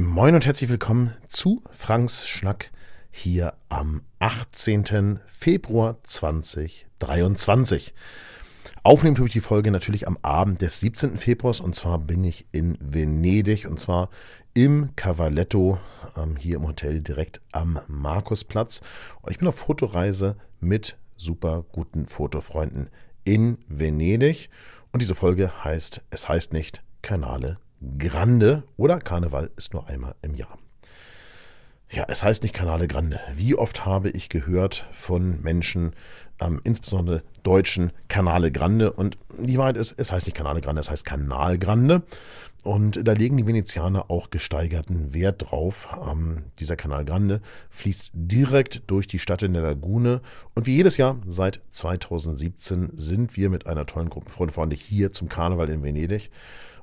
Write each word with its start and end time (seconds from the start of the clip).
Moin 0.00 0.36
und 0.36 0.46
herzlich 0.46 0.70
willkommen 0.70 1.12
zu 1.26 1.60
Franks 1.72 2.28
Schnack 2.28 2.70
hier 3.10 3.54
am 3.68 4.02
18. 4.20 5.18
Februar 5.26 5.96
2023. 6.04 7.92
Aufnehmen 8.84 9.16
tue 9.16 9.26
ich 9.26 9.32
die 9.32 9.40
Folge 9.40 9.72
natürlich 9.72 10.06
am 10.06 10.16
Abend 10.22 10.62
des 10.62 10.78
17. 10.78 11.18
Februars 11.18 11.58
und 11.58 11.74
zwar 11.74 11.98
bin 11.98 12.22
ich 12.22 12.46
in 12.52 12.78
Venedig 12.80 13.66
und 13.66 13.80
zwar 13.80 14.10
im 14.54 14.94
Cavaletto 14.94 15.80
ähm, 16.16 16.36
hier 16.36 16.58
im 16.58 16.68
Hotel 16.68 17.02
direkt 17.02 17.40
am 17.50 17.80
Markusplatz 17.88 18.82
und 19.22 19.32
ich 19.32 19.38
bin 19.38 19.48
auf 19.48 19.56
Fotoreise 19.56 20.36
mit 20.60 20.96
super 21.16 21.64
guten 21.72 22.06
Fotofreunden 22.06 22.88
in 23.24 23.58
Venedig 23.66 24.48
und 24.92 25.02
diese 25.02 25.16
Folge 25.16 25.64
heißt, 25.64 26.02
es 26.10 26.28
heißt 26.28 26.52
nicht 26.52 26.84
Kanale 27.02 27.56
Grande 27.98 28.64
oder 28.76 28.98
Karneval 28.98 29.50
ist 29.56 29.72
nur 29.72 29.86
einmal 29.86 30.14
im 30.22 30.34
Jahr. 30.34 30.58
Ja, 31.90 32.04
es 32.08 32.22
heißt 32.22 32.42
nicht 32.42 32.54
Canale 32.54 32.86
Grande. 32.86 33.18
Wie 33.34 33.54
oft 33.54 33.86
habe 33.86 34.10
ich 34.10 34.28
gehört 34.28 34.86
von 34.92 35.40
Menschen, 35.40 35.92
ähm, 36.38 36.60
insbesondere 36.62 37.22
Deutschen, 37.44 37.92
Canale 38.08 38.52
Grande. 38.52 38.92
Und 38.92 39.16
die 39.38 39.56
Wahrheit 39.56 39.78
ist, 39.78 39.94
es 39.96 40.12
heißt 40.12 40.26
nicht 40.26 40.36
Canale 40.36 40.60
Grande, 40.60 40.82
es 40.82 40.90
heißt 40.90 41.06
Kanal 41.06 41.56
Grande. 41.56 42.02
Und 42.62 43.06
da 43.08 43.12
legen 43.12 43.38
die 43.38 43.46
Venezianer 43.46 44.10
auch 44.10 44.28
gesteigerten 44.28 45.14
Wert 45.14 45.50
drauf. 45.50 45.88
Ähm, 46.06 46.42
dieser 46.58 46.76
Kanal 46.76 47.06
Grande 47.06 47.40
fließt 47.70 48.10
direkt 48.12 48.82
durch 48.90 49.06
die 49.06 49.18
Stadt 49.18 49.42
in 49.42 49.54
der 49.54 49.62
Lagune. 49.62 50.20
Und 50.54 50.66
wie 50.66 50.76
jedes 50.76 50.98
Jahr 50.98 51.16
seit 51.26 51.62
2017 51.70 52.90
sind 52.96 53.34
wir 53.36 53.48
mit 53.48 53.66
einer 53.66 53.86
tollen 53.86 54.10
Gruppe 54.10 54.30
Freunde 54.30 54.52
Freunde 54.52 54.76
hier 54.76 55.12
zum 55.12 55.30
Karneval 55.30 55.70
in 55.70 55.82
Venedig. 55.82 56.30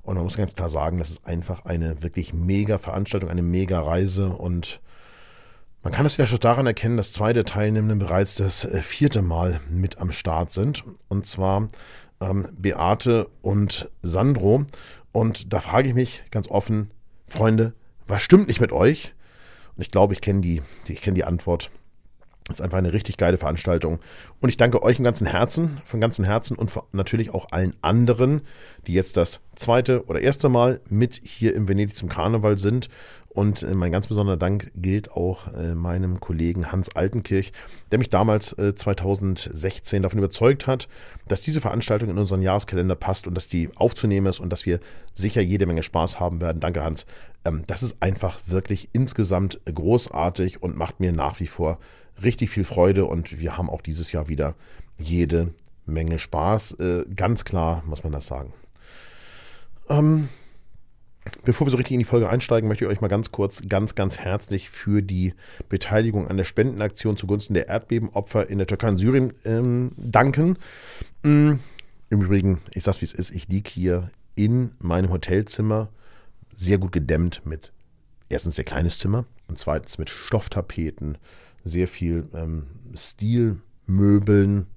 Und 0.05 0.15
man 0.15 0.23
muss 0.23 0.37
ganz 0.37 0.55
klar 0.55 0.69
sagen, 0.69 0.99
das 0.99 1.09
ist 1.09 1.25
einfach 1.25 1.65
eine 1.65 2.01
wirklich 2.03 2.31
mega 2.33 2.77
Veranstaltung, 2.77 3.29
eine 3.29 3.41
mega 3.41 3.81
Reise. 3.81 4.29
Und 4.29 4.79
man 5.83 5.91
kann 5.91 6.05
es 6.05 6.13
vielleicht 6.13 6.33
auch 6.33 6.39
daran 6.39 6.67
erkennen, 6.67 6.95
dass 6.95 7.11
zwei 7.11 7.33
der 7.33 7.45
Teilnehmenden 7.45 7.99
bereits 7.99 8.35
das 8.35 8.65
äh, 8.65 8.81
vierte 8.81 9.21
Mal 9.21 9.59
mit 9.69 9.99
am 9.99 10.11
Start 10.11 10.51
sind. 10.51 10.83
Und 11.09 11.25
zwar 11.25 11.69
ähm, 12.21 12.47
Beate 12.51 13.27
und 13.41 13.89
Sandro. 14.03 14.65
Und 15.11 15.51
da 15.53 15.59
frage 15.59 15.89
ich 15.89 15.95
mich 15.95 16.23
ganz 16.29 16.47
offen, 16.49 16.91
Freunde, 17.27 17.73
was 18.07 18.21
stimmt 18.21 18.47
nicht 18.47 18.61
mit 18.61 18.71
euch? 18.71 19.13
Und 19.75 19.81
ich 19.81 19.91
glaube, 19.91 20.13
ich 20.13 20.21
kenne 20.21 20.41
die, 20.41 20.61
ich 20.87 21.01
kenne 21.01 21.15
die 21.15 21.25
Antwort. 21.25 21.71
Das 22.47 22.59
ist 22.59 22.61
einfach 22.61 22.77
eine 22.77 22.93
richtig 22.93 23.17
geile 23.17 23.37
Veranstaltung. 23.39 23.99
Und 24.39 24.49
ich 24.49 24.57
danke 24.57 24.83
euch 24.83 24.99
im 24.99 25.03
ganzen 25.03 25.25
Herzen, 25.25 25.81
von 25.83 25.99
ganzem 25.99 26.25
Herzen 26.25 26.55
und 26.55 26.71
natürlich 26.91 27.33
auch 27.33 27.47
allen 27.49 27.73
anderen, 27.81 28.41
die 28.85 28.93
jetzt 28.93 29.17
das 29.17 29.39
zweite 29.55 30.05
oder 30.05 30.21
erste 30.21 30.47
Mal 30.47 30.79
mit 30.87 31.19
hier 31.23 31.55
im 31.55 31.67
Venedig 31.67 31.95
zum 31.95 32.07
Karneval 32.07 32.59
sind. 32.59 32.89
Und 33.29 33.63
äh, 33.63 33.73
mein 33.73 33.91
ganz 33.91 34.07
besonderer 34.07 34.37
Dank 34.37 34.71
gilt 34.75 35.11
auch 35.11 35.51
äh, 35.53 35.73
meinem 35.73 36.19
Kollegen 36.19 36.71
Hans 36.71 36.95
Altenkirch, 36.95 37.51
der 37.91 37.97
mich 37.97 38.09
damals 38.09 38.53
äh, 38.53 38.75
2016 38.75 40.03
davon 40.03 40.19
überzeugt 40.19 40.67
hat, 40.67 40.87
dass 41.27 41.41
diese 41.41 41.61
Veranstaltung 41.61 42.09
in 42.09 42.17
unseren 42.19 42.43
Jahreskalender 42.43 42.95
passt 42.95 43.25
und 43.25 43.33
dass 43.33 43.47
die 43.47 43.69
aufzunehmen 43.75 44.27
ist 44.27 44.39
und 44.39 44.51
dass 44.51 44.67
wir 44.67 44.79
sicher 45.15 45.41
jede 45.41 45.65
Menge 45.65 45.83
Spaß 45.83 46.19
haben 46.19 46.39
werden. 46.41 46.61
Danke, 46.61 46.83
Hans. 46.83 47.07
Ähm, 47.43 47.63
das 47.65 47.81
ist 47.81 47.97
einfach 48.01 48.39
wirklich 48.45 48.89
insgesamt 48.93 49.59
großartig 49.65 50.61
und 50.61 50.77
macht 50.77 50.99
mir 50.99 51.11
nach 51.11 51.39
wie 51.39 51.47
vor 51.47 51.79
richtig 52.21 52.49
viel 52.49 52.63
Freude 52.63 53.05
und 53.05 53.39
wir 53.39 53.57
haben 53.57 53.69
auch 53.69 53.81
dieses 53.81 54.11
Jahr 54.11 54.27
wieder 54.27 54.55
jede 54.97 55.53
Menge 55.85 56.19
Spaß. 56.19 56.73
Äh, 56.73 57.05
ganz 57.15 57.45
klar 57.45 57.83
muss 57.85 58.03
man 58.03 58.13
das 58.13 58.27
sagen. 58.27 58.53
Ähm, 59.89 60.29
bevor 61.43 61.67
wir 61.67 61.71
so 61.71 61.77
richtig 61.77 61.93
in 61.93 61.99
die 61.99 62.05
Folge 62.05 62.29
einsteigen, 62.29 62.67
möchte 62.67 62.85
ich 62.85 62.91
euch 62.91 63.01
mal 63.01 63.07
ganz 63.07 63.31
kurz, 63.31 63.61
ganz, 63.67 63.95
ganz 63.95 64.17
herzlich 64.17 64.69
für 64.69 65.01
die 65.01 65.33
Beteiligung 65.69 66.27
an 66.27 66.37
der 66.37 66.43
Spendenaktion 66.43 67.17
zugunsten 67.17 67.53
der 67.53 67.67
Erdbebenopfer 67.67 68.49
in 68.49 68.57
der 68.57 68.67
Türkei 68.67 68.89
und 68.89 68.97
Syrien 68.97 69.33
ähm, 69.43 69.91
danken. 69.97 70.57
Ähm, 71.23 71.59
Im 72.09 72.21
Übrigen, 72.21 72.61
ich 72.73 72.83
sag's 72.83 73.01
wie 73.01 73.05
es 73.05 73.13
ist, 73.13 73.31
ich 73.31 73.47
liege 73.47 73.69
hier 73.69 74.11
in 74.35 74.71
meinem 74.79 75.11
Hotelzimmer, 75.11 75.89
sehr 76.53 76.77
gut 76.77 76.91
gedämmt 76.91 77.41
mit 77.45 77.71
erstens 78.29 78.55
sehr 78.55 78.65
kleines 78.65 78.99
Zimmer 78.99 79.25
und 79.47 79.59
zweitens 79.59 79.97
mit 79.97 80.09
Stofftapeten, 80.09 81.17
sehr 81.65 81.87
viel 81.87 82.29
ähm, 82.33 82.67
Stilmöbeln, 82.95 84.67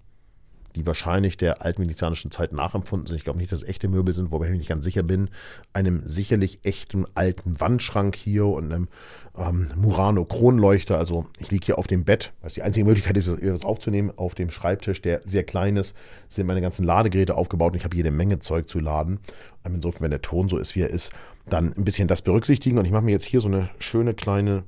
die 0.74 0.86
wahrscheinlich 0.86 1.36
der 1.36 1.62
altmedizinischen 1.62 2.30
Zeit 2.30 2.52
nachempfunden 2.52 3.06
sind. 3.06 3.16
Ich 3.16 3.24
glaube 3.24 3.38
nicht, 3.38 3.50
dass 3.52 3.62
es 3.62 3.68
echte 3.68 3.88
Möbel 3.88 4.14
sind, 4.14 4.30
wobei 4.30 4.46
ich 4.46 4.56
nicht 4.56 4.68
ganz 4.68 4.84
sicher 4.84 5.02
bin. 5.02 5.28
Einem 5.72 6.02
sicherlich 6.06 6.60
echten 6.62 7.04
alten 7.14 7.60
Wandschrank 7.60 8.16
hier 8.16 8.46
und 8.46 8.72
einem 8.72 8.88
ähm, 9.36 9.70
Murano 9.76 10.24
Kronleuchter. 10.24 10.96
Also 10.96 11.26
ich 11.38 11.50
liege 11.50 11.66
hier 11.66 11.78
auf 11.78 11.86
dem 11.86 12.04
Bett, 12.04 12.32
es 12.42 12.54
die 12.54 12.62
einzige 12.62 12.86
Möglichkeit 12.86 13.16
ist, 13.16 13.28
das 13.28 13.64
aufzunehmen. 13.64 14.12
Auf 14.16 14.34
dem 14.34 14.50
Schreibtisch, 14.50 15.02
der 15.02 15.20
sehr 15.24 15.44
klein 15.44 15.76
ist, 15.76 15.94
sind 16.28 16.46
meine 16.46 16.60
ganzen 16.60 16.84
Ladegeräte 16.84 17.34
aufgebaut 17.34 17.72
und 17.72 17.78
ich 17.78 17.84
habe 17.84 17.96
jede 17.96 18.10
Menge 18.10 18.38
Zeug 18.38 18.68
zu 18.68 18.78
laden. 18.78 19.20
Ähm, 19.64 19.76
insofern, 19.76 20.02
wenn 20.02 20.10
der 20.10 20.22
Ton 20.22 20.48
so 20.48 20.58
ist, 20.58 20.74
wie 20.74 20.82
er 20.82 20.90
ist, 20.90 21.10
dann 21.46 21.74
ein 21.76 21.84
bisschen 21.84 22.08
das 22.08 22.22
berücksichtigen. 22.22 22.78
Und 22.78 22.84
ich 22.84 22.92
mache 22.92 23.04
mir 23.04 23.12
jetzt 23.12 23.26
hier 23.26 23.40
so 23.40 23.48
eine 23.48 23.68
schöne 23.78 24.14
kleine 24.14 24.64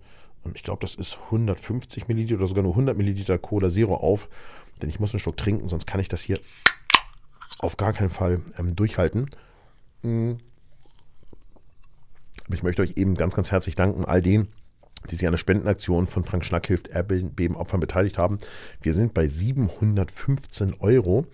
ich 0.55 0.63
glaube, 0.63 0.81
das 0.81 0.95
ist 0.95 1.19
150 1.27 2.09
Milliliter 2.09 2.37
oder 2.37 2.47
sogar 2.47 2.63
nur 2.63 2.73
100 2.73 2.97
Milliliter 2.97 3.39
Cola 3.39 3.69
Zero 3.69 3.95
auf, 3.95 4.29
denn 4.81 4.89
ich 4.89 5.01
muss 5.01 5.13
einen 5.13 5.21
Schluck 5.21 5.37
trinken, 5.37 5.69
sonst 5.69 5.87
kann 5.87 6.01
ich 6.01 6.09
das 6.09 6.23
hier 6.23 6.39
auf 7.59 7.77
gar 7.77 7.93
keinen 7.93 8.11
Fall 8.11 8.41
ähm, 8.59 8.75
durchhalten. 8.75 9.29
Aber 10.03 10.39
ich 12.55 12.63
möchte 12.63 12.83
euch 12.83 12.95
eben 12.97 13.15
ganz, 13.15 13.35
ganz 13.35 13.51
herzlich 13.51 13.77
danken, 13.77 14.05
all 14.05 14.23
denen, 14.23 14.49
die 15.11 15.15
sich 15.15 15.27
an 15.27 15.33
der 15.33 15.39
Spendenaktion 15.39 16.07
von 16.07 16.25
Frank 16.25 16.45
Schnack 16.45 16.67
hilft 16.67 16.89
Erdbebenopfern 16.89 17.81
beteiligt 17.81 18.19
haben. 18.19 18.39
Wir 18.83 18.95
sind 18.95 19.15
bei 19.15 19.29
715 19.29 20.75
Euro. 20.81 21.27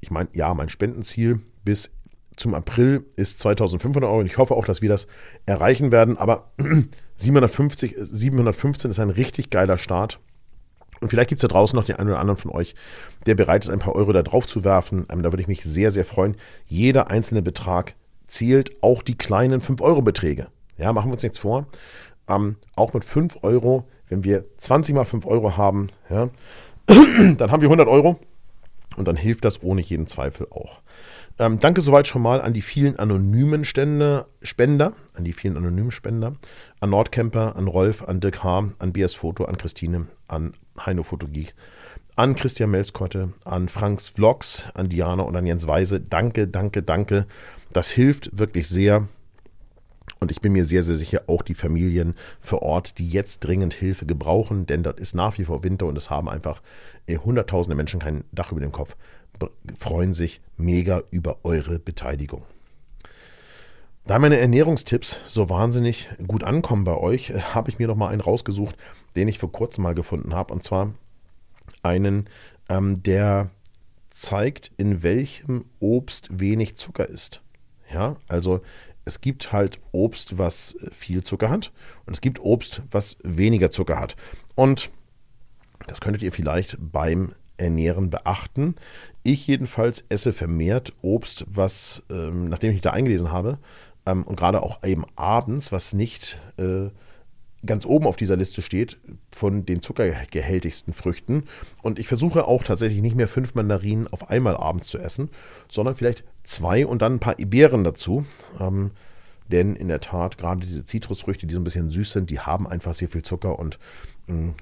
Ich 0.00 0.10
meine, 0.10 0.28
ja, 0.32 0.52
mein 0.54 0.68
Spendenziel 0.68 1.40
bis 1.64 1.90
zum 2.36 2.54
April 2.54 3.04
ist 3.16 3.38
2500 3.40 4.08
Euro 4.08 4.20
und 4.20 4.26
ich 4.26 4.38
hoffe 4.38 4.54
auch, 4.54 4.64
dass 4.64 4.82
wir 4.82 4.88
das 4.88 5.06
erreichen 5.46 5.92
werden. 5.92 6.18
Aber 6.18 6.50
750, 7.16 7.96
715 7.98 8.90
ist 8.90 8.98
ein 8.98 9.10
richtig 9.10 9.50
geiler 9.50 9.78
Start. 9.78 10.18
Und 11.00 11.10
vielleicht 11.10 11.28
gibt 11.28 11.38
es 11.38 11.42
da 11.42 11.48
draußen 11.48 11.76
noch 11.76 11.84
den 11.84 11.96
einen 11.96 12.08
oder 12.08 12.18
anderen 12.18 12.40
von 12.40 12.50
euch, 12.50 12.74
der 13.26 13.34
bereit 13.34 13.64
ist, 13.64 13.70
ein 13.70 13.78
paar 13.78 13.94
Euro 13.94 14.12
da 14.12 14.22
drauf 14.22 14.46
zu 14.46 14.64
werfen. 14.64 15.06
Ähm, 15.10 15.22
da 15.22 15.32
würde 15.32 15.42
ich 15.42 15.48
mich 15.48 15.62
sehr, 15.62 15.90
sehr 15.90 16.04
freuen. 16.04 16.36
Jeder 16.66 17.10
einzelne 17.10 17.42
Betrag 17.42 17.94
zählt, 18.26 18.72
auch 18.80 19.02
die 19.02 19.16
kleinen 19.16 19.60
5-Euro-Beträge. 19.60 20.48
Ja, 20.78 20.92
machen 20.92 21.10
wir 21.10 21.14
uns 21.14 21.22
nichts 21.22 21.38
vor. 21.38 21.66
Ähm, 22.28 22.56
auch 22.74 22.94
mit 22.94 23.04
5 23.04 23.38
Euro, 23.42 23.84
wenn 24.08 24.24
wir 24.24 24.44
20 24.58 24.94
mal 24.94 25.04
5 25.04 25.26
Euro 25.26 25.56
haben, 25.56 25.88
ja, 26.08 26.30
dann 26.86 27.50
haben 27.50 27.60
wir 27.60 27.68
100 27.68 27.86
Euro. 27.88 28.18
Und 28.96 29.08
dann 29.08 29.16
hilft 29.16 29.44
das 29.44 29.62
ohne 29.62 29.80
jeden 29.80 30.06
Zweifel 30.06 30.46
auch. 30.50 30.80
Ähm, 31.36 31.58
danke 31.58 31.80
soweit 31.80 32.06
schon 32.06 32.22
mal 32.22 32.40
an 32.40 32.52
die 32.52 32.62
vielen 32.62 32.96
anonymen 32.96 33.64
Stände, 33.64 34.26
Spender, 34.42 34.92
an 35.14 35.24
die 35.24 35.32
vielen 35.32 35.56
anonymen 35.56 35.90
Spender, 35.90 36.36
an 36.78 36.90
Nordcamper, 36.90 37.56
an 37.56 37.66
Rolf, 37.66 38.04
an 38.04 38.20
Dirk 38.20 38.44
H., 38.44 38.70
an 38.78 38.92
BS 38.92 39.14
Foto, 39.14 39.44
an 39.46 39.56
Christine, 39.56 40.06
an 40.28 40.54
Heino 40.78 41.02
Fotogeek, 41.02 41.54
an 42.14 42.36
Christian 42.36 42.70
Melskotte, 42.70 43.32
an 43.44 43.68
Franks 43.68 44.08
Vlogs, 44.10 44.68
an 44.74 44.88
Diana 44.88 45.24
und 45.24 45.34
an 45.34 45.44
Jens 45.44 45.66
Weise. 45.66 46.00
Danke, 46.00 46.46
danke, 46.46 46.84
danke. 46.84 47.26
Das 47.72 47.90
hilft 47.90 48.38
wirklich 48.38 48.68
sehr. 48.68 49.08
Und 50.20 50.30
ich 50.30 50.40
bin 50.40 50.52
mir 50.52 50.64
sehr, 50.64 50.84
sehr 50.84 50.94
sicher, 50.94 51.22
auch 51.26 51.42
die 51.42 51.54
Familien 51.54 52.14
vor 52.40 52.62
Ort, 52.62 52.98
die 52.98 53.08
jetzt 53.08 53.40
dringend 53.40 53.74
Hilfe 53.74 54.06
gebrauchen, 54.06 54.66
denn 54.66 54.84
dort 54.84 55.00
ist 55.00 55.14
nach 55.14 55.36
wie 55.38 55.44
vor 55.44 55.64
Winter 55.64 55.86
und 55.86 55.98
es 55.98 56.10
haben 56.10 56.28
einfach 56.28 56.62
äh, 57.06 57.18
hunderttausende 57.18 57.74
Menschen 57.74 57.98
kein 57.98 58.22
Dach 58.30 58.52
über 58.52 58.60
dem 58.60 58.70
Kopf 58.70 58.96
freuen 59.78 60.14
sich 60.14 60.40
mega 60.56 61.02
über 61.10 61.38
eure 61.44 61.78
Beteiligung. 61.78 62.42
Da 64.06 64.18
meine 64.18 64.38
Ernährungstipps 64.38 65.20
so 65.26 65.48
wahnsinnig 65.48 66.10
gut 66.26 66.44
ankommen 66.44 66.84
bei 66.84 66.96
euch, 66.96 67.30
äh, 67.30 67.40
habe 67.40 67.70
ich 67.70 67.78
mir 67.78 67.88
noch 67.88 67.96
mal 67.96 68.08
einen 68.08 68.20
rausgesucht, 68.20 68.76
den 69.16 69.28
ich 69.28 69.38
vor 69.38 69.50
kurzem 69.50 69.82
mal 69.82 69.94
gefunden 69.94 70.34
habe. 70.34 70.52
Und 70.52 70.62
zwar 70.62 70.92
einen, 71.82 72.28
ähm, 72.68 73.02
der 73.02 73.50
zeigt, 74.10 74.72
in 74.76 75.02
welchem 75.02 75.64
Obst 75.80 76.28
wenig 76.38 76.76
Zucker 76.76 77.08
ist. 77.08 77.40
Ja, 77.92 78.16
also 78.28 78.60
es 79.06 79.20
gibt 79.20 79.52
halt 79.52 79.80
Obst, 79.92 80.36
was 80.36 80.74
äh, 80.74 80.90
viel 80.90 81.24
Zucker 81.24 81.48
hat 81.48 81.72
und 82.04 82.12
es 82.12 82.20
gibt 82.20 82.40
Obst, 82.40 82.82
was 82.90 83.16
weniger 83.22 83.70
Zucker 83.70 83.98
hat. 83.98 84.16
Und 84.54 84.90
das 85.86 86.00
könntet 86.00 86.22
ihr 86.22 86.32
vielleicht 86.32 86.76
beim 86.78 87.34
Ernähren 87.56 88.10
beachten. 88.10 88.74
Ich 89.22 89.46
jedenfalls 89.46 90.04
esse 90.08 90.32
vermehrt 90.32 90.92
Obst, 91.02 91.46
was, 91.48 92.02
ähm, 92.10 92.48
nachdem 92.48 92.70
ich 92.70 92.76
mich 92.76 92.82
da 92.82 92.90
eingelesen 92.90 93.32
habe, 93.32 93.58
ähm, 94.06 94.24
und 94.24 94.36
gerade 94.36 94.62
auch 94.62 94.82
eben 94.84 95.04
abends, 95.16 95.72
was 95.72 95.92
nicht 95.92 96.40
äh, 96.58 96.88
ganz 97.64 97.86
oben 97.86 98.06
auf 98.06 98.16
dieser 98.16 98.36
Liste 98.36 98.62
steht, 98.62 98.98
von 99.34 99.64
den 99.64 99.82
zuckergehältigsten 99.82 100.92
Früchten. 100.92 101.44
Und 101.82 101.98
ich 101.98 102.08
versuche 102.08 102.46
auch 102.46 102.62
tatsächlich 102.62 103.00
nicht 103.00 103.16
mehr 103.16 103.28
fünf 103.28 103.54
Mandarinen 103.54 104.06
auf 104.08 104.30
einmal 104.30 104.56
abends 104.56 104.88
zu 104.88 104.98
essen, 104.98 105.30
sondern 105.70 105.94
vielleicht 105.94 106.24
zwei 106.42 106.86
und 106.86 107.02
dann 107.02 107.14
ein 107.14 107.20
paar 107.20 107.36
Beeren 107.36 107.84
dazu. 107.84 108.26
Ähm, 108.60 108.90
denn 109.48 109.76
in 109.76 109.88
der 109.88 110.00
Tat, 110.00 110.38
gerade 110.38 110.60
diese 110.60 110.84
Zitrusfrüchte, 110.84 111.46
die 111.46 111.54
so 111.54 111.60
ein 111.60 111.64
bisschen 111.64 111.90
süß 111.90 112.12
sind, 112.12 112.30
die 112.30 112.40
haben 112.40 112.66
einfach 112.66 112.94
sehr 112.94 113.08
viel 113.08 113.22
Zucker 113.22 113.58
und 113.58 113.78
mh, 114.26 114.36
mm, 114.36 114.54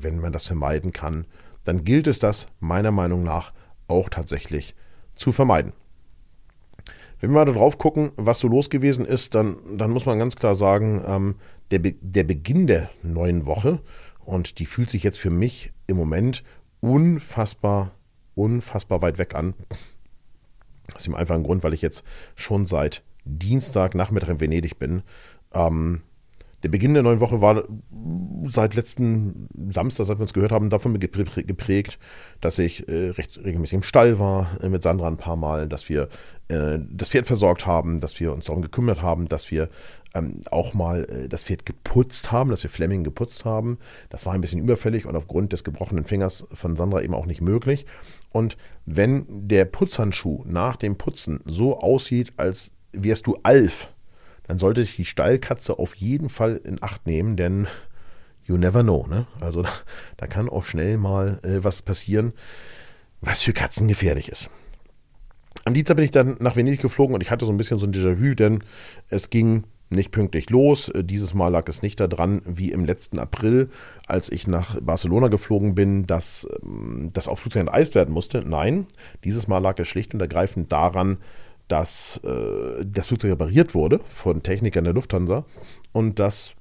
wenn 0.00 0.20
man 0.20 0.32
das 0.32 0.46
vermeiden 0.46 0.92
kann, 0.92 1.24
dann 1.64 1.84
gilt 1.84 2.06
es 2.06 2.18
das 2.18 2.46
meiner 2.60 2.90
Meinung 2.90 3.22
nach 3.22 3.52
auch 3.88 4.08
tatsächlich 4.08 4.74
zu 5.14 5.32
vermeiden. 5.32 5.72
Wenn 7.20 7.30
wir 7.30 7.44
mal 7.44 7.44
darauf 7.46 7.78
gucken, 7.78 8.12
was 8.16 8.40
so 8.40 8.48
los 8.48 8.68
gewesen 8.68 9.06
ist, 9.06 9.34
dann, 9.34 9.56
dann 9.78 9.90
muss 9.90 10.06
man 10.06 10.18
ganz 10.18 10.36
klar 10.36 10.54
sagen, 10.54 11.02
ähm, 11.06 11.36
der, 11.70 11.78
Be 11.78 11.94
der 12.00 12.24
Beginn 12.24 12.66
der 12.66 12.90
neuen 13.02 13.46
Woche, 13.46 13.80
und 14.24 14.58
die 14.58 14.66
fühlt 14.66 14.90
sich 14.90 15.02
jetzt 15.02 15.18
für 15.18 15.30
mich 15.30 15.72
im 15.86 15.96
Moment 15.96 16.44
unfassbar, 16.80 17.92
unfassbar 18.34 19.02
weit 19.02 19.18
weg 19.18 19.34
an. 19.34 19.54
Aus 20.94 21.04
dem 21.04 21.14
einfachen 21.14 21.44
Grund, 21.44 21.62
weil 21.62 21.74
ich 21.74 21.82
jetzt 21.82 22.04
schon 22.34 22.66
seit 22.66 23.02
Dienstag 23.24 23.94
Nachmittag 23.94 24.28
in 24.28 24.40
Venedig 24.40 24.78
bin. 24.78 25.02
Ähm, 25.52 26.02
der 26.64 26.70
Beginn 26.70 26.94
der 26.94 27.02
neuen 27.02 27.20
Woche 27.20 27.42
war 27.42 27.64
seit 28.46 28.74
letzten 28.74 29.48
Samstag, 29.68 30.06
seit 30.06 30.18
wir 30.18 30.22
uns 30.22 30.32
gehört 30.32 30.50
haben, 30.50 30.70
davon 30.70 30.98
geprägt, 30.98 31.98
dass 32.40 32.58
ich 32.58 32.88
äh, 32.88 33.10
recht 33.10 33.38
regelmäßig 33.44 33.74
im 33.74 33.82
Stall 33.82 34.18
war 34.18 34.58
äh, 34.62 34.70
mit 34.70 34.82
Sandra 34.82 35.06
ein 35.06 35.18
paar 35.18 35.36
Mal, 35.36 35.68
dass 35.68 35.90
wir 35.90 36.08
äh, 36.48 36.78
das 36.90 37.10
Pferd 37.10 37.26
versorgt 37.26 37.66
haben, 37.66 38.00
dass 38.00 38.18
wir 38.18 38.32
uns 38.32 38.46
darum 38.46 38.62
gekümmert 38.62 39.02
haben, 39.02 39.28
dass 39.28 39.50
wir 39.50 39.68
ähm, 40.14 40.40
auch 40.50 40.72
mal 40.72 41.04
äh, 41.04 41.28
das 41.28 41.44
Pferd 41.44 41.66
geputzt 41.66 42.32
haben, 42.32 42.48
dass 42.48 42.62
wir 42.62 42.70
Fleming 42.70 43.04
geputzt 43.04 43.44
haben. 43.44 43.78
Das 44.08 44.24
war 44.24 44.32
ein 44.32 44.40
bisschen 44.40 44.60
überfällig 44.60 45.04
und 45.04 45.16
aufgrund 45.16 45.52
des 45.52 45.64
gebrochenen 45.64 46.04
Fingers 46.04 46.46
von 46.52 46.76
Sandra 46.76 47.02
eben 47.02 47.14
auch 47.14 47.26
nicht 47.26 47.42
möglich. 47.42 47.84
Und 48.30 48.56
wenn 48.86 49.26
der 49.28 49.66
Putzhandschuh 49.66 50.44
nach 50.46 50.76
dem 50.76 50.96
Putzen 50.96 51.40
so 51.44 51.78
aussieht, 51.78 52.32
als 52.38 52.72
wärst 52.92 53.26
du 53.26 53.38
Alf, 53.42 53.93
dann 54.46 54.58
sollte 54.58 54.84
sich 54.84 54.96
die 54.96 55.04
Stallkatze 55.04 55.78
auf 55.78 55.94
jeden 55.94 56.28
Fall 56.28 56.60
in 56.64 56.82
Acht 56.82 57.06
nehmen, 57.06 57.36
denn 57.36 57.66
you 58.44 58.56
never 58.56 58.82
know. 58.82 59.06
Ne? 59.08 59.26
Also 59.40 59.62
da, 59.62 59.70
da, 60.16 60.26
kann 60.26 60.48
auch 60.48 60.64
schnell 60.64 60.98
mal 60.98 61.38
äh, 61.42 61.64
was 61.64 61.82
passieren, 61.82 62.32
was 63.20 63.42
für 63.42 63.52
Katzen 63.52 63.88
gefährlich 63.88 64.28
ist. 64.28 64.50
Am 65.64 65.72
Dienstag 65.72 65.96
bin 65.96 66.04
ich 66.04 66.10
dann 66.10 66.36
nach 66.40 66.56
Venedig 66.56 66.82
geflogen 66.82 67.14
und 67.14 67.22
ich 67.22 67.30
hatte 67.30 67.46
so 67.46 67.52
ein 67.52 67.56
bisschen 67.56 67.78
so 67.78 67.86
ein 67.86 67.92
Déjà-vu, 67.92 68.34
denn 68.34 68.62
es 69.08 69.30
ging 69.30 69.64
nicht 69.88 70.10
pünktlich 70.10 70.50
los. 70.50 70.88
Äh, 70.88 71.04
dieses 71.04 71.32
Mal 71.34 71.48
lag 71.48 71.68
es 71.68 71.82
nicht 71.82 72.00
daran, 72.00 72.42
wie 72.44 72.72
im 72.72 72.84
letzten 72.84 73.18
April, 73.18 73.70
als 74.06 74.30
ich 74.30 74.46
nach 74.46 74.78
Barcelona 74.80 75.28
geflogen 75.28 75.74
bin, 75.74 76.06
dass 76.06 76.46
ähm, 76.62 77.10
das 77.12 77.28
Aufflugzeug 77.28 77.62
enteist 77.62 77.94
werden 77.94 78.12
musste. 78.12 78.42
Nein, 78.42 78.86
dieses 79.24 79.48
Mal 79.48 79.58
lag 79.58 79.78
es 79.78 79.88
schlicht 79.88 80.12
und 80.12 80.20
ergreifend 80.20 80.70
daran, 80.70 81.18
dass 81.74 82.20
äh, 82.22 82.84
das 82.86 83.08
Flugzeug 83.08 83.32
repariert 83.32 83.74
wurde 83.74 83.98
von 84.08 84.44
Technikern 84.44 84.84
der 84.84 84.92
Lufthansa 84.92 85.44
und 85.90 86.20
dass 86.20 86.54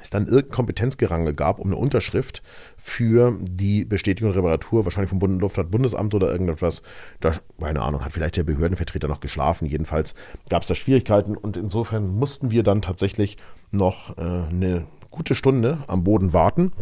es 0.00 0.08
dann 0.08 0.24
irgendein 0.24 0.50
Kompetenzgerangel 0.50 1.34
gab 1.34 1.58
um 1.58 1.66
eine 1.66 1.76
Unterschrift 1.76 2.42
für 2.78 3.36
die 3.38 3.84
Bestätigung 3.84 4.32
der 4.32 4.38
Reparatur, 4.38 4.86
wahrscheinlich 4.86 5.10
vom 5.10 5.18
Bund 5.18 5.42
Luftfahrtbundesamt 5.42 6.14
oder 6.14 6.32
irgendetwas. 6.32 6.80
Da, 7.20 7.34
keine 7.60 7.82
Ahnung, 7.82 8.02
hat 8.02 8.12
vielleicht 8.12 8.38
der 8.38 8.44
Behördenvertreter 8.44 9.08
noch 9.08 9.20
geschlafen. 9.20 9.66
Jedenfalls 9.66 10.14
gab 10.48 10.62
es 10.62 10.68
da 10.68 10.74
Schwierigkeiten 10.74 11.36
und 11.36 11.58
insofern 11.58 12.08
mussten 12.08 12.50
wir 12.50 12.62
dann 12.62 12.80
tatsächlich 12.80 13.36
noch 13.72 14.16
äh, 14.16 14.22
eine 14.22 14.86
gute 15.10 15.34
Stunde 15.34 15.80
am 15.86 16.02
Boden 16.02 16.32
warten. 16.32 16.72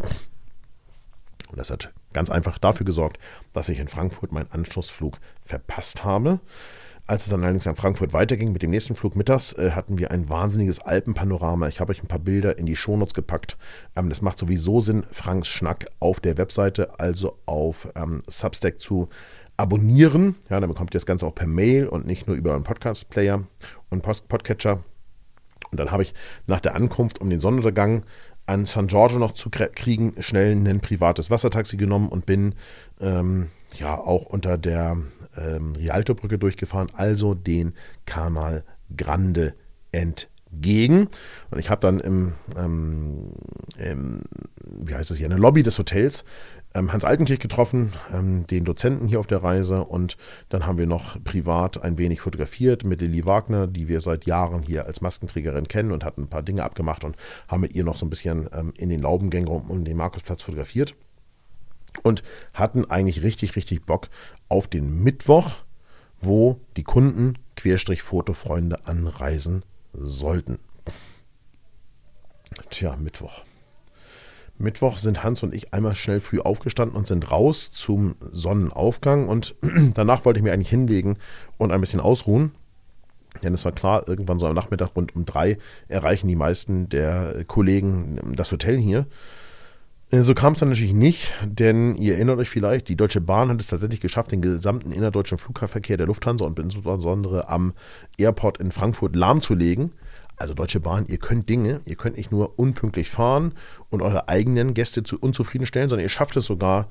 Und 1.50 1.59
das 1.59 1.71
hat 1.71 1.93
ganz 2.12 2.31
einfach 2.31 2.59
dafür 2.59 2.87
gesorgt, 2.87 3.19
dass 3.53 3.69
ich 3.69 3.81
in 3.81 3.89
Frankfurt 3.89 4.31
meinen 4.31 4.53
Anschlussflug 4.53 5.19
verpasst 5.44 6.05
habe. 6.05 6.39
Als 7.06 7.25
es 7.25 7.31
dann 7.31 7.43
allerdings 7.43 7.66
nach 7.66 7.76
Frankfurt 7.76 8.12
weiterging 8.12 8.52
mit 8.52 8.62
dem 8.62 8.70
nächsten 8.70 8.94
Flug 8.94 9.16
mittags, 9.16 9.52
äh, 9.54 9.72
hatten 9.72 9.99
wir 9.99 10.12
ein 10.12 10.28
wahnsinniges 10.28 10.78
Alpenpanorama. 10.81 11.66
Ich 11.66 11.81
habe 11.81 11.90
euch 11.90 12.02
ein 12.02 12.08
paar 12.08 12.20
Bilder 12.20 12.58
in 12.58 12.66
die 12.66 12.76
Shownotes 12.76 13.12
gepackt. 13.12 13.56
Ähm, 13.96 14.08
das 14.08 14.22
macht 14.22 14.38
sowieso 14.38 14.81
Sinn, 14.81 15.04
Franks 15.10 15.49
Schnack 15.49 15.87
auf 15.99 16.20
der 16.20 16.38
Webseite, 16.38 17.00
also 17.00 17.38
auf 17.44 17.88
ähm, 17.96 18.22
Substack 18.28 18.81
zu 18.81 19.08
abonnieren. 19.56 20.37
Ja, 20.49 20.60
dann 20.60 20.69
bekommt 20.70 20.90
ihr 20.90 20.99
das 20.99 21.06
Ganze 21.06 21.26
auch 21.26 21.34
per 21.34 21.49
Mail 21.49 21.88
und 21.88 22.06
nicht 22.06 22.28
nur 22.28 22.37
über 22.37 22.54
einen 22.54 22.64
Podcast-Player 22.64 23.43
und 23.90 24.02
Post 24.02 24.28
Podcatcher. 24.28 24.84
Und 25.70 25.81
dann 25.81 25.90
habe 25.90 26.05
ich 26.05 26.14
nach 26.46 26.60
der 26.60 26.76
Ankunft 26.76 27.20
um 27.20 27.31
den 27.31 27.40
Sonnenuntergang 27.40 28.05
an 28.46 28.66
San 28.66 28.87
Giorgio 28.87 29.19
noch 29.19 29.32
zu 29.32 29.50
kriegen, 29.50 30.14
schnell 30.20 30.52
ein 30.52 30.81
privates 30.81 31.31
Wassertaxi 31.31 31.76
genommen 31.76 32.08
und 32.08 32.26
bin 32.26 32.55
ähm, 33.00 33.50
ja 33.78 33.96
auch 33.96 34.26
unter 34.26 34.58
der 34.58 34.98
ähm, 35.37 35.73
Rialto-Brücke 35.76 36.38
durchgefahren, 36.38 36.88
also 36.94 37.34
den 37.34 37.75
Canal 38.06 38.64
Grande 38.96 39.55
entgegen. 39.93 41.08
Und 41.50 41.58
ich 41.58 41.70
habe 41.70 41.81
dann 41.81 42.00
im, 42.00 42.32
ähm, 42.56 43.32
im, 43.79 44.23
wie 44.64 44.94
heißt 44.94 45.11
das 45.11 45.19
hier, 45.19 45.26
in 45.26 45.32
der 45.32 45.38
Lobby 45.38 45.62
des 45.62 45.79
Hotels 45.79 46.25
ähm, 46.75 46.93
Hans 46.93 47.05
Altenkirch 47.05 47.40
getroffen, 47.40 47.93
ähm, 48.12 48.46
den 48.46 48.64
Dozenten 48.64 49.06
hier 49.06 49.20
auf 49.20 49.26
der 49.26 49.43
Reise. 49.43 49.84
Und 49.84 50.17
dann 50.49 50.67
haben 50.67 50.79
wir 50.79 50.87
noch 50.87 51.23
privat 51.23 51.82
ein 51.82 51.99
wenig 51.99 52.20
fotografiert 52.20 52.84
mit 52.84 53.00
Lilly 53.00 53.25
Wagner, 53.26 53.67
die 53.67 53.88
wir 53.88 54.00
seit 54.00 54.26
Jahren 54.26 54.62
hier 54.62 54.87
als 54.87 55.00
Maskenträgerin 55.00 55.69
kennen 55.69 55.93
und 55.93 56.05
hatten 56.05 56.23
ein 56.23 56.29
paar 56.29 56.43
Dinge 56.43 56.62
abgemacht 56.62 57.05
und 57.05 57.17
haben 57.49 57.61
mit 57.61 57.75
ihr 57.75 57.84
noch 57.84 57.96
so 57.96 58.06
ein 58.06 58.11
bisschen 58.11 58.49
ähm, 58.52 58.73
in 58.76 58.88
den 58.88 59.00
Laubengängen 59.00 59.49
um, 59.49 59.70
um 59.70 59.84
den 59.84 59.96
Markusplatz 59.96 60.43
fotografiert 60.43 60.94
und 62.02 62.22
hatten 62.54 62.84
eigentlich 62.90 63.22
richtig, 63.22 63.56
richtig 63.56 63.84
Bock 63.84 64.08
auf 64.49 64.69
den 64.69 65.02
Mittwoch, 65.02 65.52
wo 66.20 66.60
die 66.76 66.84
Kunden 66.84 67.38
Querstrich 67.56 68.02
Fotofreunde 68.02 68.87
anreisen 68.87 69.64
sollten. 69.93 70.58
Tja, 72.70 72.96
Mittwoch. 72.96 73.44
Mittwoch 74.58 74.99
sind 74.99 75.25
Hans 75.25 75.43
und 75.43 75.54
ich 75.54 75.75
einmal 75.75 75.94
schnell 75.94 76.20
früh 76.20 76.38
aufgestanden 76.38 76.96
und 76.96 77.06
sind 77.06 77.31
raus 77.31 77.72
zum 77.72 78.14
Sonnenaufgang 78.20 79.28
und 79.28 79.55
danach 79.94 80.25
wollte 80.25 80.38
ich 80.38 80.44
mir 80.44 80.52
eigentlich 80.52 80.69
hinlegen 80.69 81.19
und 81.58 81.72
ein 81.72 81.81
bisschen 81.81 82.00
ausruhen. 82.00 82.52
Denn 83.43 83.55
es 83.55 83.64
war 83.64 83.72
klar, 83.72 84.06
irgendwann 84.06 84.38
so 84.38 84.46
am 84.46 84.55
Nachmittag 84.55 84.94
rund 84.94 85.16
um 85.16 85.25
drei 85.25 85.58
erreichen 85.88 86.28
die 86.28 86.37
meisten 86.37 86.88
der 86.88 87.44
Kollegen 87.46 88.34
das 88.37 88.52
Hotel 88.52 88.78
hier. 88.78 89.06
Äh, 90.12 90.23
so 90.23 90.35
kam 90.35 90.53
es 90.53 90.61
dann 90.61 90.69
natürlich 90.69 90.93
nicht, 90.93 91.32
denn 91.43 91.97
ihr 91.97 92.14
erinnert 92.14 92.38
euch 92.38 92.50
vielleicht, 92.50 92.88
die 92.88 92.97
Deutsche 92.97 93.20
Bahn 93.20 93.49
hat 93.49 93.61
es 93.61 93.67
tatsächlich 93.67 94.00
geschafft, 94.00 94.31
den 94.31 94.43
gesamten 94.43 94.93
innerdeutschen 94.93 95.38
Flugverkehr 95.38 95.97
der 95.97 96.06
Lufthansa 96.06 96.44
und 96.44 96.59
insbesondere 96.59 97.49
am 97.49 97.73
Airport 98.19 98.59
in 98.59 98.70
Frankfurt 98.70 99.17
lahmzulegen. 99.17 99.93
Also 100.37 100.55
Deutsche 100.55 100.81
Bahn, 100.81 101.06
ihr 101.09 101.19
könnt 101.19 101.49
Dinge, 101.49 101.81
ihr 101.85 101.97
könnt 101.97 102.17
nicht 102.17 102.31
nur 102.31 102.59
unpünktlich 102.59 103.11
fahren 103.11 103.55
und 103.91 104.03
eure 104.03 104.29
eigenen 104.29 104.75
Gäste 104.75 105.03
zu 105.03 105.19
unzufriedenstellen, 105.19 105.89
sondern 105.89 106.05
ihr 106.05 106.10
schafft 106.10 106.36
es 106.36 106.44
sogar, 106.44 106.89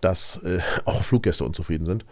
dass 0.00 0.38
äh, 0.42 0.58
auch 0.84 1.04
Fluggäste 1.04 1.44
unzufrieden 1.44 1.86
sind. 1.86 2.04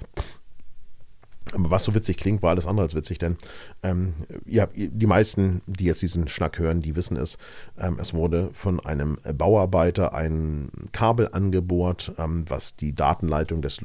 Aber 1.52 1.70
was 1.70 1.84
so 1.84 1.94
witzig 1.94 2.16
klingt, 2.16 2.42
war 2.42 2.50
alles 2.50 2.66
andere 2.66 2.84
als 2.84 2.94
witzig, 2.94 3.18
denn 3.18 3.36
ähm, 3.82 4.14
habt, 4.56 4.74
die 4.76 5.06
meisten, 5.06 5.62
die 5.66 5.84
jetzt 5.84 6.02
diesen 6.02 6.28
Schnack 6.28 6.58
hören, 6.58 6.80
die 6.80 6.96
wissen 6.96 7.16
es. 7.16 7.36
Ähm, 7.78 7.98
es 8.00 8.14
wurde 8.14 8.50
von 8.52 8.80
einem 8.80 9.18
Bauarbeiter 9.36 10.14
ein 10.14 10.70
Kabel 10.92 11.28
angebohrt, 11.32 12.12
ähm, 12.18 12.44
was 12.48 12.76
die 12.76 12.94
Datenleitung 12.94 13.62
des 13.62 13.80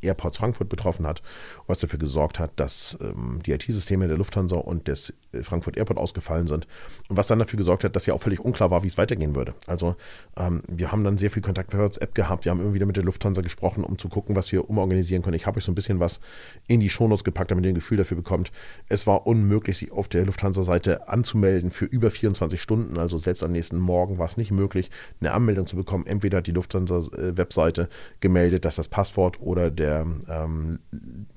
Airports 0.00 0.38
Frankfurt 0.38 0.68
betroffen 0.68 1.06
hat, 1.06 1.22
was 1.66 1.78
dafür 1.78 1.98
gesorgt 1.98 2.38
hat, 2.38 2.50
dass 2.56 2.98
ähm, 3.00 3.40
die 3.44 3.52
IT-Systeme 3.52 4.08
der 4.08 4.16
Lufthansa 4.16 4.56
und 4.56 4.88
des 4.88 5.12
äh, 5.32 5.42
Frankfurt 5.42 5.76
Airport 5.76 5.98
ausgefallen 5.98 6.48
sind 6.48 6.66
und 7.08 7.16
was 7.16 7.28
dann 7.28 7.38
dafür 7.38 7.56
gesorgt 7.56 7.84
hat, 7.84 7.94
dass 7.94 8.06
ja 8.06 8.14
auch 8.14 8.22
völlig 8.22 8.40
unklar 8.40 8.70
war, 8.70 8.82
wie 8.82 8.88
es 8.88 8.98
weitergehen 8.98 9.34
würde. 9.34 9.54
Also 9.66 9.94
ähm, 10.36 10.62
wir 10.66 10.90
haben 10.90 11.04
dann 11.04 11.18
sehr 11.18 11.30
viel 11.30 11.42
Kontakt 11.42 11.70
per 11.70 11.80
WhatsApp 11.80 12.14
gehabt, 12.14 12.44
wir 12.44 12.50
haben 12.50 12.60
immer 12.60 12.74
wieder 12.74 12.86
mit 12.86 12.96
der 12.96 13.04
Lufthansa 13.04 13.42
gesprochen, 13.42 13.84
um 13.84 13.98
zu 13.98 14.08
gucken, 14.08 14.34
was 14.34 14.50
wir 14.50 14.68
umorganisieren 14.68 15.22
können. 15.22 15.36
Ich 15.36 15.46
habe 15.46 15.58
euch 15.58 15.64
so 15.64 15.72
ein 15.72 15.76
bisschen 15.76 16.00
was 16.00 16.20
in 16.66 16.80
die 16.80 16.90
Shownotes 17.00 17.24
gepackt, 17.24 17.50
damit 17.50 17.64
ihr 17.66 17.72
ein 17.72 17.76
Gefühl 17.76 17.98
dafür 17.98 18.16
bekommt. 18.16 18.50
Es 18.88 19.06
war 19.06 19.26
unmöglich, 19.26 19.78
sich 19.78 19.92
auf 19.92 20.08
der 20.08 20.24
Lufthansa-Seite 20.24 21.08
anzumelden 21.08 21.70
für 21.70 21.84
über 21.84 22.10
24 22.10 22.60
Stunden, 22.60 22.98
also 22.98 23.18
selbst 23.18 23.42
am 23.42 23.52
nächsten 23.52 23.78
Morgen 23.78 24.18
war 24.18 24.26
es 24.26 24.36
nicht 24.36 24.50
möglich, 24.50 24.90
eine 25.20 25.32
Anmeldung 25.32 25.66
zu 25.66 25.76
bekommen. 25.76 26.06
Entweder 26.06 26.38
hat 26.38 26.46
die 26.46 26.52
Lufthansa-Webseite 26.52 27.88
gemeldet, 28.20 28.64
dass 28.64 28.76
das 28.76 28.88
Passwort 28.88 29.40
oder 29.40 29.60
oder 29.60 29.70
der, 29.70 30.06
ähm, 30.28 30.78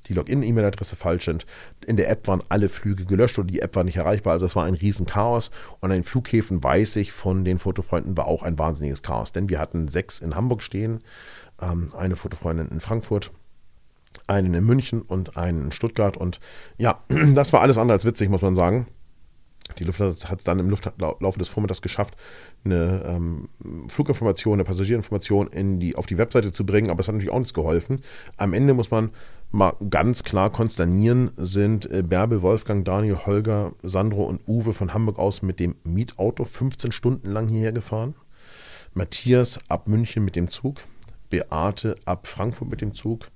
die 0.08 0.14
Login-E-Mail-Adresse 0.14 0.96
falsch 0.96 1.26
sind. 1.26 1.46
In 1.86 1.98
der 1.98 2.10
App 2.10 2.28
waren 2.28 2.42
alle 2.50 2.70
Flüge 2.70 3.06
gelöscht 3.06 3.38
und 3.40 3.48
die 3.48 3.62
App 3.62 3.76
war 3.76 3.84
nicht 3.84 3.98
erreichbar. 3.98 4.34
Also 4.34 4.46
es 4.46 4.56
war 4.56 4.66
ein 4.66 4.76
Riesenchaos. 4.76 5.52
Und 5.82 5.92
an 5.92 5.98
den 5.98 6.04
Flughäfen 6.04 6.64
weiß 6.64 6.96
ich 6.98 7.12
von 7.12 7.44
den 7.44 7.60
Fotofreunden 7.60 8.16
war 8.18 8.28
auch 8.28 8.44
ein 8.44 8.58
wahnsinniges 8.58 9.04
Chaos. 9.04 9.32
Denn 9.32 9.50
wir 9.50 9.60
hatten 9.60 9.88
sechs 9.88 10.20
in 10.20 10.36
Hamburg 10.36 10.64
stehen, 10.64 11.02
ähm, 11.62 11.90
eine 11.98 12.16
Fotofreundin 12.16 12.70
in 12.70 12.80
Frankfurt, 12.80 13.32
einen 14.28 14.54
in 14.54 14.64
München 14.64 15.02
und 15.02 15.38
einen 15.38 15.66
in 15.66 15.72
Stuttgart. 15.72 16.18
Und 16.18 16.40
ja, 16.78 17.04
das 17.34 17.54
war 17.54 17.62
alles 17.62 17.78
andere 17.78 17.94
als 17.94 18.06
witzig, 18.06 18.30
muss 18.30 18.42
man 18.42 18.56
sagen. 18.56 18.88
Die 19.80 19.86
Lufthansa 19.86 20.30
hat 20.30 20.40
es 20.40 20.44
dann 20.44 20.60
im 20.60 20.70
Laufe 20.70 21.40
des 21.40 21.48
Vormittags 21.48 21.82
geschafft, 21.82 22.16
eine 22.66 23.04
ähm, 23.06 23.50
Fluginformation, 23.88 24.56
eine 24.56 24.66
Passagierinformation 24.66 25.48
in 25.48 25.80
die, 25.80 25.96
auf 25.96 26.06
die 26.06 26.18
Webseite 26.18 26.52
zu 26.52 26.66
bringen, 26.66 26.90
aber 26.90 27.00
es 27.00 27.08
hat 27.08 27.16
natürlich 27.16 27.34
auch 27.34 27.40
nichts 27.40 27.54
geholfen. 27.54 28.02
Am 28.38 28.54
Ende 28.54 28.74
muss 28.74 28.92
man 28.92 29.12
mal 29.52 29.74
ganz 29.90 30.24
klar 30.24 30.52
konsternieren, 30.52 31.32
sind 31.38 31.90
äh, 31.90 32.04
Bärbel, 32.04 32.42
Wolfgang, 32.42 32.84
Daniel, 32.84 33.20
Holger, 33.26 33.74
Sandro 33.84 34.24
und 34.24 34.42
Uwe 34.48 34.74
von 34.74 34.94
Hamburg 34.94 35.18
aus 35.18 35.42
mit 35.42 35.60
dem 35.60 35.76
Mietauto 35.84 36.44
15 36.44 36.92
Stunden 36.92 37.32
lang 37.32 37.48
hierher 37.48 37.72
gefahren. 37.72 38.16
Matthias 38.94 39.60
ab 39.70 39.88
München 39.88 40.26
mit 40.26 40.36
dem 40.36 40.50
Zug. 40.50 40.78
Beate 41.30 41.96
ab 42.06 42.28
Frankfurt 42.28 42.70
mit 42.70 42.82
dem 42.82 42.94
Zug. 42.94 43.30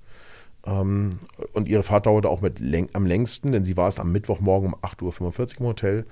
Ähm, 0.66 1.18
und 1.52 1.68
ihre 1.68 1.82
Fahrt 1.82 2.06
dauerte 2.06 2.28
auch 2.28 2.40
mit 2.40 2.60
am 2.92 3.06
längsten, 3.06 3.52
denn 3.52 3.64
sie 3.64 3.76
war 3.76 3.88
es 3.88 3.98
am 3.98 4.12
Mittwochmorgen 4.12 4.72
um 4.72 4.80
8.45 4.80 5.54
Uhr 5.54 5.60
im 5.60 5.66
Hotel. 5.66 6.06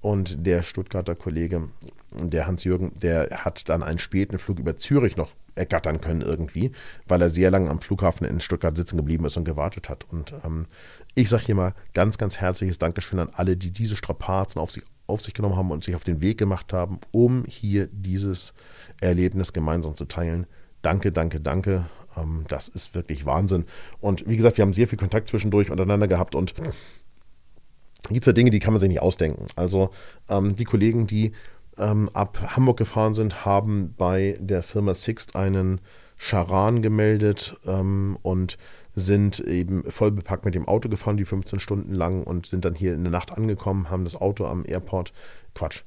Und 0.00 0.46
der 0.46 0.62
Stuttgarter 0.62 1.14
Kollege, 1.14 1.68
der 2.14 2.46
Hans-Jürgen, 2.46 2.92
der 3.00 3.28
hat 3.44 3.68
dann 3.68 3.82
einen 3.82 4.00
späten 4.00 4.38
Flug 4.38 4.58
über 4.58 4.76
Zürich 4.76 5.16
noch 5.16 5.30
ergattern 5.54 6.00
können 6.00 6.22
irgendwie, 6.22 6.72
weil 7.06 7.20
er 7.22 7.30
sehr 7.30 7.50
lange 7.50 7.70
am 7.70 7.80
Flughafen 7.80 8.26
in 8.26 8.40
Stuttgart 8.40 8.76
sitzen 8.76 8.96
geblieben 8.96 9.24
ist 9.26 9.36
und 9.36 9.44
gewartet 9.44 9.88
hat. 9.88 10.06
Und 10.10 10.32
ähm, 10.44 10.66
ich 11.14 11.28
sage 11.28 11.44
hier 11.44 11.54
mal 11.54 11.74
ganz, 11.94 12.18
ganz 12.18 12.38
herzliches 12.38 12.78
Dankeschön 12.78 13.18
an 13.18 13.30
alle, 13.32 13.56
die 13.56 13.70
diese 13.70 13.96
Strapazen 13.96 14.60
auf 14.60 14.70
sich, 14.70 14.82
auf 15.06 15.22
sich 15.22 15.34
genommen 15.34 15.56
haben 15.56 15.70
und 15.70 15.84
sich 15.84 15.94
auf 15.94 16.04
den 16.04 16.20
Weg 16.20 16.38
gemacht 16.38 16.72
haben, 16.72 16.98
um 17.10 17.44
hier 17.46 17.88
dieses 17.92 18.54
Erlebnis 19.00 19.52
gemeinsam 19.52 19.96
zu 19.96 20.06
teilen. 20.06 20.46
Danke, 20.80 21.12
danke, 21.12 21.40
danke. 21.40 21.86
Ähm, 22.16 22.44
das 22.48 22.68
ist 22.68 22.94
wirklich 22.94 23.26
Wahnsinn. 23.26 23.66
Und 24.00 24.28
wie 24.28 24.36
gesagt, 24.36 24.56
wir 24.56 24.62
haben 24.62 24.72
sehr 24.72 24.88
viel 24.88 24.98
Kontakt 24.98 25.28
zwischendurch 25.28 25.70
untereinander 25.70 26.08
gehabt 26.08 26.34
und 26.34 26.54
gibt 26.54 28.24
es 28.24 28.26
ja 28.26 28.32
Dinge, 28.32 28.50
die 28.50 28.58
kann 28.58 28.72
man 28.72 28.80
sich 28.80 28.88
nicht 28.88 29.02
ausdenken. 29.02 29.46
Also 29.56 29.90
ähm, 30.28 30.54
die 30.54 30.64
Kollegen, 30.64 31.06
die 31.06 31.32
ähm, 31.78 32.08
ab 32.12 32.56
Hamburg 32.56 32.78
gefahren 32.78 33.14
sind, 33.14 33.44
haben 33.44 33.94
bei 33.96 34.36
der 34.40 34.62
Firma 34.62 34.94
Sixt 34.94 35.36
einen 35.36 35.80
Charan 36.18 36.82
gemeldet 36.82 37.56
ähm, 37.66 38.18
und 38.22 38.58
sind 38.94 39.40
eben 39.40 39.90
voll 39.90 40.10
bepackt 40.10 40.44
mit 40.44 40.54
dem 40.54 40.68
Auto 40.68 40.88
gefahren, 40.88 41.16
die 41.16 41.24
15 41.24 41.60
Stunden 41.60 41.94
lang 41.94 42.22
und 42.22 42.46
sind 42.46 42.64
dann 42.64 42.74
hier 42.74 42.94
in 42.94 43.02
der 43.02 43.10
Nacht 43.10 43.32
angekommen, 43.32 43.90
haben 43.90 44.04
das 44.04 44.16
Auto 44.16 44.44
am 44.44 44.64
Airport, 44.66 45.12
Quatsch, 45.54 45.82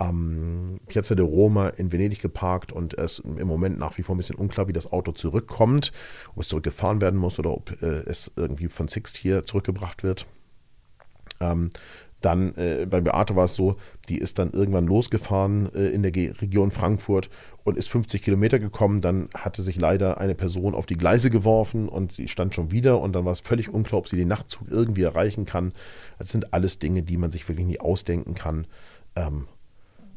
am 0.00 0.80
Piazza 0.86 1.14
de 1.14 1.24
Roma 1.24 1.68
in 1.68 1.92
Venedig 1.92 2.22
geparkt 2.22 2.72
und 2.72 2.96
es 2.96 3.18
im 3.18 3.46
Moment 3.46 3.78
nach 3.78 3.98
wie 3.98 4.02
vor 4.02 4.14
ein 4.14 4.18
bisschen 4.18 4.36
unklar, 4.36 4.66
wie 4.66 4.72
das 4.72 4.90
Auto 4.90 5.12
zurückkommt, 5.12 5.92
ob 6.34 6.40
es 6.40 6.48
zurückgefahren 6.48 7.02
werden 7.02 7.20
muss 7.20 7.38
oder 7.38 7.50
ob 7.50 7.82
äh, 7.82 8.04
es 8.06 8.30
irgendwie 8.34 8.68
von 8.68 8.88
Sixt 8.88 9.18
hier 9.18 9.44
zurückgebracht 9.44 10.02
wird. 10.02 10.26
Ähm, 11.40 11.70
dann 12.22 12.54
äh, 12.56 12.86
bei 12.88 13.00
Beate 13.00 13.36
war 13.36 13.44
es 13.44 13.54
so, 13.54 13.76
die 14.08 14.18
ist 14.18 14.38
dann 14.38 14.52
irgendwann 14.52 14.86
losgefahren 14.86 15.72
äh, 15.74 15.88
in 15.88 16.02
der 16.02 16.12
Ge 16.12 16.30
Region 16.30 16.70
Frankfurt 16.70 17.28
und 17.64 17.76
ist 17.76 17.88
50 17.88 18.22
Kilometer 18.22 18.58
gekommen. 18.58 19.02
Dann 19.02 19.28
hatte 19.34 19.62
sich 19.62 19.76
leider 19.76 20.18
eine 20.18 20.34
Person 20.34 20.74
auf 20.74 20.86
die 20.86 20.96
Gleise 20.96 21.28
geworfen 21.28 21.88
und 21.88 22.12
sie 22.12 22.28
stand 22.28 22.54
schon 22.54 22.72
wieder 22.72 23.00
und 23.00 23.12
dann 23.14 23.26
war 23.26 23.32
es 23.32 23.40
völlig 23.40 23.68
unklar, 23.68 23.98
ob 23.98 24.08
sie 24.08 24.16
den 24.16 24.28
Nachtzug 24.28 24.68
irgendwie 24.70 25.02
erreichen 25.02 25.44
kann. 25.44 25.72
Das 26.18 26.30
sind 26.30 26.54
alles 26.54 26.78
Dinge, 26.78 27.02
die 27.02 27.18
man 27.18 27.30
sich 27.30 27.48
wirklich 27.48 27.66
nie 27.66 27.80
ausdenken 27.80 28.34
kann. 28.34 28.66
Ähm, 29.16 29.46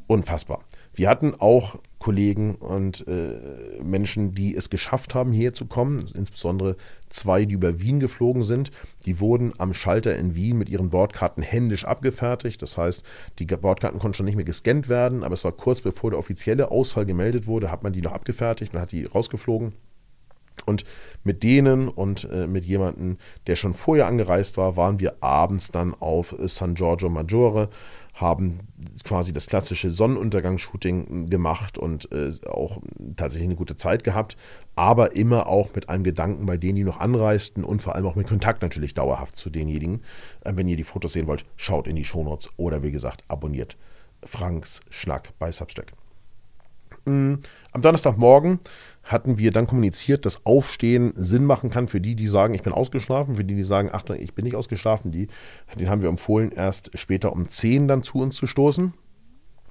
unfassbar. 0.06 0.64
Wir 0.94 1.08
hatten 1.08 1.34
auch 1.38 1.78
Kollegen 1.98 2.54
und 2.56 3.06
äh, 3.08 3.82
Menschen, 3.82 4.34
die 4.34 4.54
es 4.54 4.70
geschafft 4.70 5.14
haben, 5.14 5.32
hierher 5.32 5.54
zu 5.54 5.66
kommen, 5.66 6.08
insbesondere 6.14 6.76
zwei, 7.08 7.44
die 7.44 7.54
über 7.54 7.80
Wien 7.80 7.98
geflogen 7.98 8.44
sind. 8.44 8.70
Die 9.04 9.18
wurden 9.18 9.52
am 9.58 9.74
Schalter 9.74 10.16
in 10.16 10.34
Wien 10.34 10.56
mit 10.56 10.70
ihren 10.70 10.90
Bordkarten 10.90 11.42
händisch 11.42 11.84
abgefertigt. 11.84 12.62
Das 12.62 12.76
heißt, 12.76 13.02
die 13.38 13.46
Bordkarten 13.46 13.98
konnten 13.98 14.14
schon 14.14 14.26
nicht 14.26 14.36
mehr 14.36 14.44
gescannt 14.44 14.88
werden, 14.88 15.24
aber 15.24 15.34
es 15.34 15.44
war 15.44 15.52
kurz 15.52 15.80
bevor 15.80 16.10
der 16.10 16.18
offizielle 16.18 16.70
Ausfall 16.70 17.06
gemeldet 17.06 17.46
wurde, 17.46 17.72
hat 17.72 17.82
man 17.82 17.92
die 17.92 18.02
noch 18.02 18.12
abgefertigt 18.12 18.74
und 18.74 18.80
hat 18.80 18.92
die 18.92 19.04
rausgeflogen. 19.04 19.72
Und 20.66 20.84
mit 21.24 21.42
denen 21.42 21.88
und 21.88 22.28
äh, 22.30 22.46
mit 22.46 22.64
jemandem, 22.64 23.18
der 23.46 23.56
schon 23.56 23.74
vorher 23.74 24.06
angereist 24.06 24.56
war, 24.56 24.76
waren 24.76 25.00
wir 25.00 25.16
abends 25.20 25.70
dann 25.70 25.94
auf 25.94 26.34
San 26.46 26.74
Giorgio 26.74 27.08
Maggiore 27.08 27.70
haben 28.14 28.60
quasi 29.02 29.32
das 29.32 29.46
klassische 29.46 29.90
Sonnenuntergangsshooting 29.90 31.28
gemacht 31.28 31.78
und 31.78 32.10
äh, 32.12 32.30
auch 32.48 32.80
tatsächlich 33.16 33.48
eine 33.48 33.56
gute 33.56 33.76
Zeit 33.76 34.04
gehabt, 34.04 34.36
aber 34.76 35.16
immer 35.16 35.48
auch 35.48 35.74
mit 35.74 35.88
einem 35.88 36.04
Gedanken 36.04 36.46
bei 36.46 36.56
denen, 36.56 36.76
die 36.76 36.84
noch 36.84 37.00
anreisten 37.00 37.64
und 37.64 37.82
vor 37.82 37.96
allem 37.96 38.06
auch 38.06 38.14
mit 38.14 38.28
Kontakt 38.28 38.62
natürlich 38.62 38.94
dauerhaft 38.94 39.36
zu 39.36 39.50
denjenigen. 39.50 40.02
Äh, 40.42 40.52
wenn 40.54 40.68
ihr 40.68 40.76
die 40.76 40.84
Fotos 40.84 41.12
sehen 41.12 41.26
wollt, 41.26 41.44
schaut 41.56 41.88
in 41.88 41.96
die 41.96 42.04
Shownotes 42.04 42.50
oder 42.56 42.82
wie 42.82 42.92
gesagt, 42.92 43.24
abonniert 43.26 43.76
Franks 44.24 44.80
Schnack 44.90 45.30
bei 45.38 45.50
Substack. 45.50 45.92
Am 47.06 47.82
Donnerstagmorgen 47.82 48.60
hatten 49.04 49.36
wir 49.36 49.50
dann 49.50 49.66
kommuniziert, 49.66 50.24
dass 50.24 50.46
Aufstehen 50.46 51.12
Sinn 51.16 51.44
machen 51.44 51.70
kann 51.70 51.88
für 51.88 52.00
die, 52.00 52.14
die 52.14 52.26
sagen, 52.26 52.54
ich 52.54 52.62
bin 52.62 52.72
ausgeschlafen, 52.72 53.36
für 53.36 53.44
die, 53.44 53.54
die 53.54 53.62
sagen, 53.62 53.90
ach, 53.92 54.04
ich 54.10 54.34
bin 54.34 54.44
nicht 54.44 54.56
ausgeschlafen. 54.56 55.12
Die, 55.12 55.28
den 55.78 55.90
haben 55.90 56.02
wir 56.02 56.08
empfohlen, 56.08 56.52
erst 56.52 56.98
später 56.98 57.32
um 57.32 57.48
10 57.48 57.88
dann 57.88 58.02
zu 58.02 58.18
uns 58.18 58.36
zu 58.36 58.46
stoßen. 58.46 58.94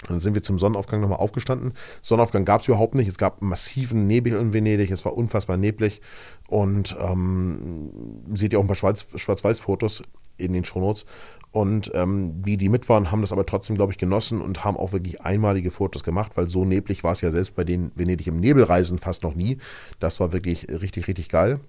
Dann 0.08 0.20
sind 0.20 0.36
wir 0.36 0.44
zum 0.44 0.60
Sonnenaufgang 0.60 1.02
nochmal 1.02 1.20
aufgestanden. 1.20 1.74
Sonnenaufgang 2.02 2.46
gab 2.46 2.62
es 2.62 2.68
überhaupt 2.68 2.96
nicht. 2.96 3.08
Es 3.08 3.18
gab 3.18 3.42
massiven 3.42 4.06
Nebel 4.06 4.34
in 4.34 4.54
Venedig. 4.54 4.92
Es 4.92 5.06
war 5.06 5.16
unfassbar 5.16 5.58
neblig. 5.58 6.02
Und 6.48 6.96
ähm, 7.00 8.24
seht 8.34 8.54
ihr 8.54 8.60
auch 8.60 8.64
ein 8.64 8.68
paar 8.68 8.76
Schwarz-Weiß-Fotos 8.76 10.04
in 10.46 10.54
den 10.54 10.66
Shownotes. 10.66 11.06
Und 11.52 11.92
ähm, 11.94 12.42
die, 12.42 12.58
die 12.58 12.68
mit 12.68 12.90
waren, 12.90 13.12
haben 13.12 13.22
das 13.22 13.32
aber 13.32 13.46
trotzdem, 13.46 13.76
glaube 13.76 13.92
ich, 13.92 14.00
genossen 14.00 14.42
und 14.42 14.64
haben 14.64 14.76
auch 14.76 14.92
wirklich 14.92 15.22
einmalige 15.22 15.70
Fotos 15.70 16.04
gemacht, 16.04 16.32
weil 16.36 16.48
so 16.48 16.66
neblig 16.66 17.04
war 17.04 17.12
es 17.12 17.22
ja 17.22 17.30
selbst 17.30 17.56
bei 17.56 17.64
den 17.64 17.92
Venedig 17.94 18.26
im 18.26 18.38
Nebelreisen 18.38 18.98
fast 18.98 19.22
noch 19.22 19.36
nie. 19.36 19.60
Das 20.00 20.20
war 20.20 20.34
wirklich 20.34 20.68
richtig, 20.70 21.08
richtig 21.08 21.30
geil. 21.30 21.60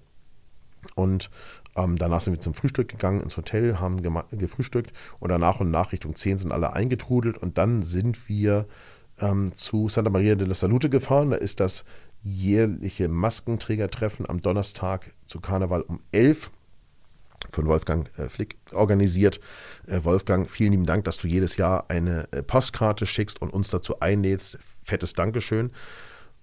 Und 0.95 1.29
ähm, 1.75 1.97
danach 1.97 2.21
sind 2.21 2.33
wir 2.33 2.39
zum 2.39 2.55
Frühstück 2.55 2.87
gegangen 2.87 3.21
ins 3.21 3.37
Hotel, 3.37 3.79
haben 3.79 4.01
gefrühstückt 4.31 4.91
und 5.19 5.29
danach 5.29 5.59
und 5.59 5.69
nach 5.69 5.91
Richtung 5.91 6.15
10 6.15 6.39
sind 6.39 6.51
alle 6.51 6.73
eingetrudelt 6.73 7.37
und 7.37 7.59
dann 7.59 7.83
sind 7.83 8.27
wir 8.27 8.65
ähm, 9.19 9.53
zu 9.55 9.87
Santa 9.89 10.09
Maria 10.09 10.33
de 10.33 10.47
la 10.47 10.55
Salute 10.55 10.89
gefahren. 10.89 11.29
Da 11.29 11.37
ist 11.37 11.59
das 11.59 11.85
jährliche 12.23 13.07
Maskenträgertreffen 13.07 14.27
am 14.27 14.41
Donnerstag 14.41 15.11
zu 15.27 15.39
Karneval 15.39 15.81
um 15.81 15.99
11 16.11 16.47
Uhr 16.47 16.53
von 17.51 17.67
Wolfgang 17.67 18.09
äh, 18.17 18.29
Flick 18.29 18.57
organisiert. 18.73 19.39
Äh, 19.87 20.03
Wolfgang, 20.03 20.49
vielen 20.49 20.71
lieben 20.71 20.85
Dank, 20.85 21.05
dass 21.05 21.17
du 21.17 21.27
jedes 21.27 21.57
Jahr 21.57 21.85
eine 21.89 22.27
äh, 22.31 22.43
Postkarte 22.43 23.05
schickst 23.05 23.41
und 23.41 23.51
uns 23.51 23.69
dazu 23.69 23.99
einlädst. 23.99 24.59
Fettes 24.83 25.13
Dankeschön. 25.13 25.71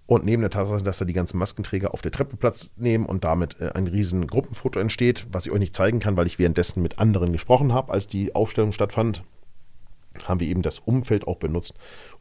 Und 0.07 0.25
neben 0.25 0.43
der 0.43 0.51
Tatsache, 0.51 0.83
dass 0.83 0.99
da 0.99 1.05
die 1.05 1.13
ganzen 1.13 1.39
Maskenträger 1.39 1.95
auf 1.95 2.03
der 2.03 2.11
Treppe 2.11 2.37
Platz 2.37 2.71
nehmen 2.77 3.07
und 3.07 3.25
damit 3.25 3.63
ein 3.63 3.87
riesen 3.87 4.27
Gruppenfoto 4.27 4.81
entsteht, 4.81 5.27
was 5.31 5.47
ich 5.47 5.53
euch 5.53 5.61
nicht 5.61 5.77
zeigen 5.77 6.01
kann, 6.01 6.17
weil 6.17 6.27
ich 6.27 6.41
währenddessen 6.41 6.83
mit 6.83 6.99
anderen 6.99 7.33
gesprochen 7.33 7.73
habe, 7.73 7.93
als 7.93 8.09
die 8.09 8.35
Aufstellung 8.35 8.73
stattfand, 8.73 9.23
haben 10.25 10.41
wir 10.41 10.49
eben 10.49 10.63
das 10.63 10.81
Umfeld 10.81 11.27
auch 11.27 11.37
benutzt, 11.37 11.75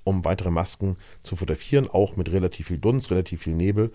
um 0.03 0.23
weitere 0.23 0.51
Masken 0.51 0.97
zu 1.23 1.35
fotografieren, 1.35 1.89
auch 1.89 2.15
mit 2.15 2.31
relativ 2.31 2.67
viel 2.67 2.77
Dunst, 2.77 3.11
relativ 3.11 3.41
viel 3.41 3.55
Nebel 3.55 3.91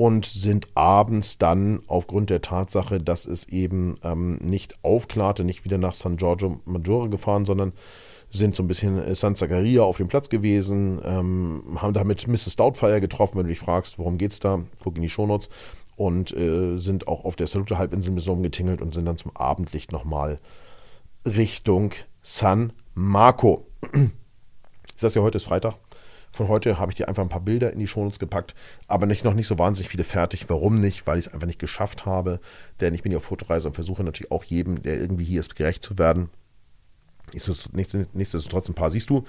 und 0.00 0.24
sind 0.24 0.68
abends 0.76 1.36
dann 1.36 1.82
aufgrund 1.86 2.30
der 2.30 2.40
Tatsache, 2.40 3.02
dass 3.02 3.26
es 3.26 3.46
eben 3.48 3.96
ähm, 4.02 4.36
nicht 4.36 4.82
aufklarte, 4.82 5.44
nicht 5.44 5.66
wieder 5.66 5.76
nach 5.76 5.92
San 5.92 6.16
Giorgio 6.16 6.58
Maggiore 6.64 7.10
gefahren, 7.10 7.44
sondern 7.44 7.74
sind 8.30 8.56
so 8.56 8.62
ein 8.62 8.66
bisschen 8.66 9.14
San 9.14 9.36
Zaccaria 9.36 9.82
auf 9.82 9.98
dem 9.98 10.08
Platz 10.08 10.30
gewesen, 10.30 11.02
ähm, 11.04 11.76
haben 11.76 11.92
damit 11.92 12.26
Mrs. 12.26 12.56
Doubtfire 12.56 13.02
getroffen, 13.02 13.36
wenn 13.36 13.44
du 13.44 13.50
dich 13.50 13.58
fragst, 13.58 13.98
worum 13.98 14.16
geht's 14.16 14.40
da, 14.40 14.60
guck 14.82 14.96
in 14.96 15.02
die 15.02 15.10
Shownotes 15.10 15.50
und 15.96 16.34
äh, 16.34 16.78
sind 16.78 17.06
auch 17.06 17.26
auf 17.26 17.36
der 17.36 17.46
Salute-Halbinsel 17.46 18.14
bis 18.14 18.24
getingelt 18.24 18.80
und 18.80 18.94
sind 18.94 19.04
dann 19.04 19.18
zum 19.18 19.36
Abendlicht 19.36 19.92
nochmal 19.92 20.38
Richtung 21.26 21.92
San 22.22 22.72
Marco. 22.94 23.66
Ist 24.94 25.04
das 25.04 25.14
ja 25.14 25.20
heute 25.20 25.36
ist 25.36 25.44
Freitag? 25.44 25.74
Von 26.32 26.48
heute 26.48 26.78
habe 26.78 26.92
ich 26.92 26.96
dir 26.96 27.08
einfach 27.08 27.22
ein 27.22 27.28
paar 27.28 27.40
Bilder 27.40 27.72
in 27.72 27.80
die 27.80 27.86
Shownotes 27.86 28.18
gepackt, 28.18 28.54
aber 28.86 29.06
nicht, 29.06 29.24
noch 29.24 29.34
nicht 29.34 29.48
so 29.48 29.58
wahnsinnig 29.58 29.88
viele 29.88 30.04
fertig. 30.04 30.48
Warum 30.48 30.80
nicht? 30.80 31.06
Weil 31.06 31.18
ich 31.18 31.26
es 31.26 31.32
einfach 31.32 31.46
nicht 31.46 31.58
geschafft 31.58 32.06
habe. 32.06 32.40
Denn 32.80 32.94
ich 32.94 33.02
bin 33.02 33.12
ja 33.12 33.18
auf 33.18 33.24
Fotoreise 33.24 33.68
und 33.68 33.74
versuche 33.74 34.04
natürlich 34.04 34.30
auch 34.30 34.44
jedem, 34.44 34.82
der 34.82 35.00
irgendwie 35.00 35.24
hier 35.24 35.40
ist, 35.40 35.56
gerecht 35.56 35.82
zu 35.82 35.98
werden. 35.98 36.30
Nichtsdestotrotz 37.32 38.68
ein 38.68 38.74
paar 38.74 38.90
siehst 38.90 39.10
du. 39.10 39.24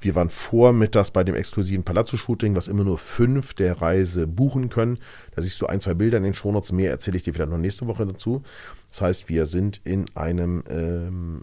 Wir 0.00 0.16
waren 0.16 0.30
vormittags 0.30 1.12
bei 1.12 1.22
dem 1.22 1.36
exklusiven 1.36 1.84
Palazzo-Shooting, 1.84 2.56
was 2.56 2.66
immer 2.66 2.82
nur 2.82 2.98
fünf 2.98 3.54
der 3.54 3.80
Reise 3.80 4.26
buchen 4.26 4.68
können. 4.68 4.98
Da 5.36 5.42
siehst 5.42 5.60
du 5.62 5.66
ein, 5.66 5.80
zwei 5.80 5.94
Bilder 5.94 6.18
in 6.18 6.24
den 6.24 6.34
Shownotes. 6.34 6.72
Mehr 6.72 6.90
erzähle 6.90 7.16
ich 7.16 7.22
dir 7.22 7.32
vielleicht 7.32 7.50
noch 7.52 7.58
nächste 7.58 7.86
Woche 7.86 8.04
dazu. 8.04 8.42
Das 8.90 9.00
heißt, 9.00 9.28
wir 9.28 9.46
sind 9.46 9.80
in 9.84 10.06
einem 10.16 10.64
ähm, 10.68 11.42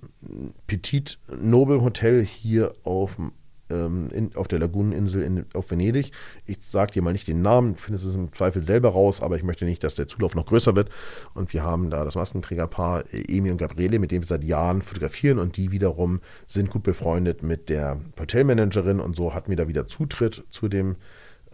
Petit 0.67 1.19
Noble 1.41 1.81
Hotel 1.81 2.23
hier 2.23 2.73
auf 2.83 3.15
dem 3.15 3.31
ähm, 3.69 4.09
in, 4.11 4.35
auf 4.35 4.47
der 4.47 4.59
Laguneninsel 4.59 5.23
in, 5.23 5.45
auf 5.53 5.71
Venedig. 5.71 6.11
Ich 6.45 6.57
sage 6.61 6.93
dir 6.93 7.01
mal 7.01 7.13
nicht 7.13 7.27
den 7.27 7.41
Namen, 7.41 7.75
findest 7.75 8.05
es 8.05 8.15
im 8.15 8.31
Zweifel 8.33 8.63
selber 8.63 8.89
raus, 8.89 9.21
aber 9.21 9.35
ich 9.35 9.43
möchte 9.43 9.65
nicht, 9.65 9.83
dass 9.83 9.95
der 9.95 10.07
Zulauf 10.07 10.35
noch 10.35 10.45
größer 10.45 10.75
wird. 10.75 10.89
Und 11.33 11.53
wir 11.53 11.63
haben 11.63 11.89
da 11.89 12.03
das 12.03 12.15
Maskenträgerpaar 12.15 13.03
Emi 13.11 13.51
und 13.51 13.57
Gabriele, 13.57 13.99
mit 13.99 14.11
dem 14.11 14.21
wir 14.21 14.27
seit 14.27 14.43
Jahren 14.43 14.81
fotografieren 14.81 15.39
und 15.39 15.57
die 15.57 15.71
wiederum 15.71 16.19
sind 16.47 16.69
gut 16.69 16.83
befreundet 16.83 17.43
mit 17.43 17.69
der 17.69 17.99
Hotelmanagerin 18.19 18.99
und 18.99 19.15
so 19.15 19.33
hatten 19.33 19.49
wir 19.49 19.57
da 19.57 19.67
wieder 19.67 19.87
Zutritt 19.87 20.43
zu 20.49 20.67
dem 20.67 20.95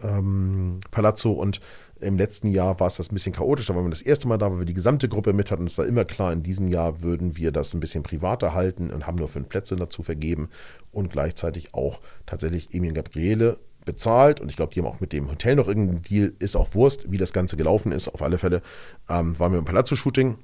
ähm, 0.02 0.80
Palazzo 0.90 1.32
und 1.32 1.60
Im 2.00 2.18
letzten 2.18 2.48
Jahr 2.48 2.78
war 2.78 2.88
es 2.88 2.96
das 2.96 3.10
ein 3.10 3.14
bisschen 3.14 3.32
chaotisch, 3.32 3.66
da 3.66 3.74
waren 3.74 3.84
wir 3.84 3.90
das 3.90 4.02
erste 4.02 4.28
Mal 4.28 4.36
da, 4.36 4.50
weil 4.50 4.58
wir 4.58 4.66
die 4.66 4.74
gesamte 4.74 5.08
Gruppe 5.08 5.32
mit 5.32 5.50
hatten. 5.50 5.66
Es 5.66 5.78
war 5.78 5.86
immer 5.86 6.04
klar, 6.04 6.32
in 6.32 6.42
diesem 6.42 6.68
Jahr 6.68 7.00
würden 7.00 7.36
wir 7.36 7.52
das 7.52 7.72
ein 7.72 7.80
bisschen 7.80 8.02
privater 8.02 8.52
halten 8.52 8.90
und 8.90 9.06
haben 9.06 9.16
nur 9.16 9.28
fünf 9.28 9.48
Plätze 9.48 9.76
dazu 9.76 10.02
vergeben 10.02 10.50
und 10.92 11.10
gleichzeitig 11.10 11.72
auch 11.72 12.00
tatsächlich 12.26 12.74
Emil 12.74 12.90
und 12.90 12.96
Gabriele 12.96 13.58
bezahlt 13.86 14.40
und 14.40 14.50
ich 14.50 14.56
glaube, 14.56 14.74
die 14.74 14.80
haben 14.80 14.86
auch 14.86 15.00
mit 15.00 15.14
dem 15.14 15.30
Hotel 15.30 15.56
noch 15.56 15.68
irgendeinen 15.68 16.02
Deal, 16.02 16.34
ist 16.38 16.56
auch 16.56 16.74
Wurst, 16.74 17.10
wie 17.10 17.16
das 17.16 17.32
Ganze 17.32 17.56
gelaufen 17.56 17.92
ist. 17.92 18.08
Auf 18.08 18.20
alle 18.20 18.36
Fälle 18.36 18.60
ähm, 19.08 19.38
waren 19.38 19.52
wir 19.52 19.58
im 19.58 19.64
Palazzo-Shooting, 19.64 20.36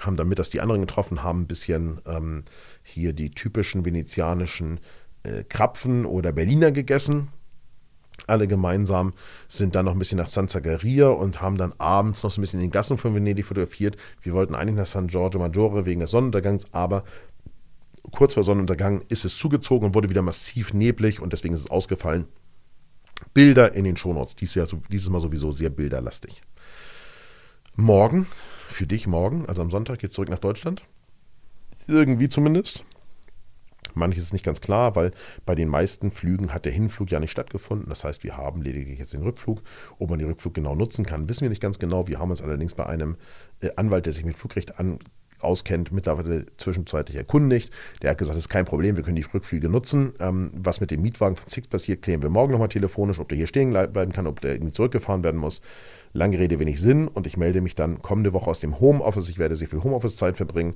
haben 0.00 0.16
damit, 0.16 0.38
dass 0.38 0.50
die 0.50 0.60
anderen 0.60 0.82
getroffen 0.82 1.24
haben, 1.24 1.42
ein 1.42 1.46
bisschen 1.46 2.00
ähm, 2.06 2.44
hier 2.84 3.12
die 3.12 3.30
typischen 3.30 3.84
venezianischen 3.84 4.78
äh, 5.24 5.42
Krapfen 5.44 6.06
oder 6.06 6.32
Berliner 6.32 6.70
gegessen. 6.70 7.28
Alle 8.26 8.46
gemeinsam 8.46 9.12
sind 9.48 9.74
dann 9.74 9.86
noch 9.86 9.92
ein 9.92 9.98
bisschen 9.98 10.18
nach 10.18 10.28
San 10.28 10.48
Zagaria 10.48 11.08
und 11.08 11.40
haben 11.40 11.56
dann 11.56 11.74
abends 11.78 12.22
noch 12.22 12.30
so 12.30 12.40
ein 12.40 12.42
bisschen 12.42 12.60
in 12.60 12.66
den 12.66 12.72
Gassen 12.72 12.98
von 12.98 13.14
Venedig 13.14 13.46
fotografiert. 13.46 13.96
Wir 14.20 14.32
wollten 14.32 14.54
eigentlich 14.54 14.76
nach 14.76 14.86
San 14.86 15.08
Giorgio 15.08 15.40
Maggiore 15.40 15.86
wegen 15.86 16.00
des 16.00 16.10
Sonnenuntergangs, 16.10 16.66
aber 16.72 17.04
kurz 18.12 18.34
vor 18.34 18.44
Sonnenuntergang 18.44 19.02
ist 19.08 19.24
es 19.24 19.36
zugezogen 19.36 19.86
und 19.86 19.94
wurde 19.94 20.08
wieder 20.08 20.22
massiv 20.22 20.72
neblig 20.72 21.20
und 21.20 21.32
deswegen 21.32 21.54
ist 21.54 21.60
es 21.60 21.70
ausgefallen. 21.70 22.26
Bilder 23.34 23.74
in 23.74 23.84
den 23.84 23.96
Shownotes. 23.96 24.36
Dies 24.36 24.54
Jahr, 24.54 24.66
dieses 24.90 25.08
Mal 25.08 25.20
sowieso 25.20 25.50
sehr 25.50 25.70
bilderlastig. 25.70 26.42
Morgen, 27.76 28.26
für 28.68 28.86
dich 28.86 29.06
morgen, 29.06 29.46
also 29.46 29.62
am 29.62 29.70
Sonntag, 29.70 30.00
geht 30.00 30.10
es 30.10 30.14
zurück 30.14 30.28
nach 30.28 30.38
Deutschland. 30.38 30.82
Irgendwie 31.86 32.28
zumindest. 32.28 32.84
Manches 33.94 34.24
ist 34.24 34.32
nicht 34.32 34.44
ganz 34.44 34.60
klar, 34.60 34.96
weil 34.96 35.12
bei 35.46 35.54
den 35.54 35.68
meisten 35.68 36.10
Flügen 36.10 36.52
hat 36.52 36.64
der 36.64 36.72
Hinflug 36.72 37.10
ja 37.10 37.20
nicht 37.20 37.30
stattgefunden. 37.30 37.88
Das 37.88 38.04
heißt, 38.04 38.24
wir 38.24 38.36
haben 38.36 38.62
lediglich 38.62 38.98
jetzt 38.98 39.12
den 39.12 39.22
Rückflug. 39.22 39.62
Ob 39.98 40.10
man 40.10 40.18
den 40.18 40.28
Rückflug 40.28 40.54
genau 40.54 40.74
nutzen 40.74 41.04
kann, 41.04 41.28
wissen 41.28 41.42
wir 41.42 41.50
nicht 41.50 41.62
ganz 41.62 41.78
genau. 41.78 42.08
Wir 42.08 42.18
haben 42.18 42.30
uns 42.30 42.42
allerdings 42.42 42.74
bei 42.74 42.86
einem 42.86 43.16
äh, 43.60 43.70
Anwalt, 43.76 44.06
der 44.06 44.12
sich 44.12 44.24
mit 44.24 44.36
Flugrecht 44.36 44.78
an, 44.78 44.98
auskennt, 45.42 45.92
mittlerweile 45.92 46.46
zwischenzeitlich 46.56 47.16
erkundigt. 47.16 47.70
Der 48.00 48.10
hat 48.10 48.18
gesagt, 48.18 48.36
das 48.36 48.44
ist 48.44 48.48
kein 48.48 48.64
Problem, 48.64 48.96
wir 48.96 49.02
können 49.02 49.16
die 49.16 49.22
Rückflüge 49.22 49.68
nutzen. 49.68 50.12
Ähm, 50.20 50.50
was 50.54 50.80
mit 50.80 50.90
dem 50.90 51.02
Mietwagen 51.02 51.36
von 51.36 51.48
Six 51.48 51.68
passiert, 51.68 52.02
klären 52.02 52.22
wir 52.22 52.30
morgen 52.30 52.52
nochmal 52.52 52.68
telefonisch, 52.68 53.18
ob 53.18 53.28
der 53.28 53.38
hier 53.38 53.46
stehen 53.46 53.70
bleiben 53.70 54.12
kann, 54.12 54.26
ob 54.26 54.40
der 54.40 54.52
irgendwie 54.52 54.72
zurückgefahren 54.72 55.24
werden 55.24 55.40
muss. 55.40 55.60
Lange 56.12 56.38
Rede, 56.38 56.58
wenig 56.58 56.80
Sinn 56.80 57.08
und 57.08 57.26
ich 57.26 57.36
melde 57.36 57.60
mich 57.60 57.74
dann 57.74 58.02
kommende 58.02 58.32
Woche 58.32 58.50
aus 58.50 58.60
dem 58.60 58.80
Homeoffice. 58.80 59.28
Ich 59.28 59.38
werde 59.38 59.56
sehr 59.56 59.68
viel 59.68 59.82
Homeoffice-Zeit 59.82 60.36
verbringen. 60.36 60.74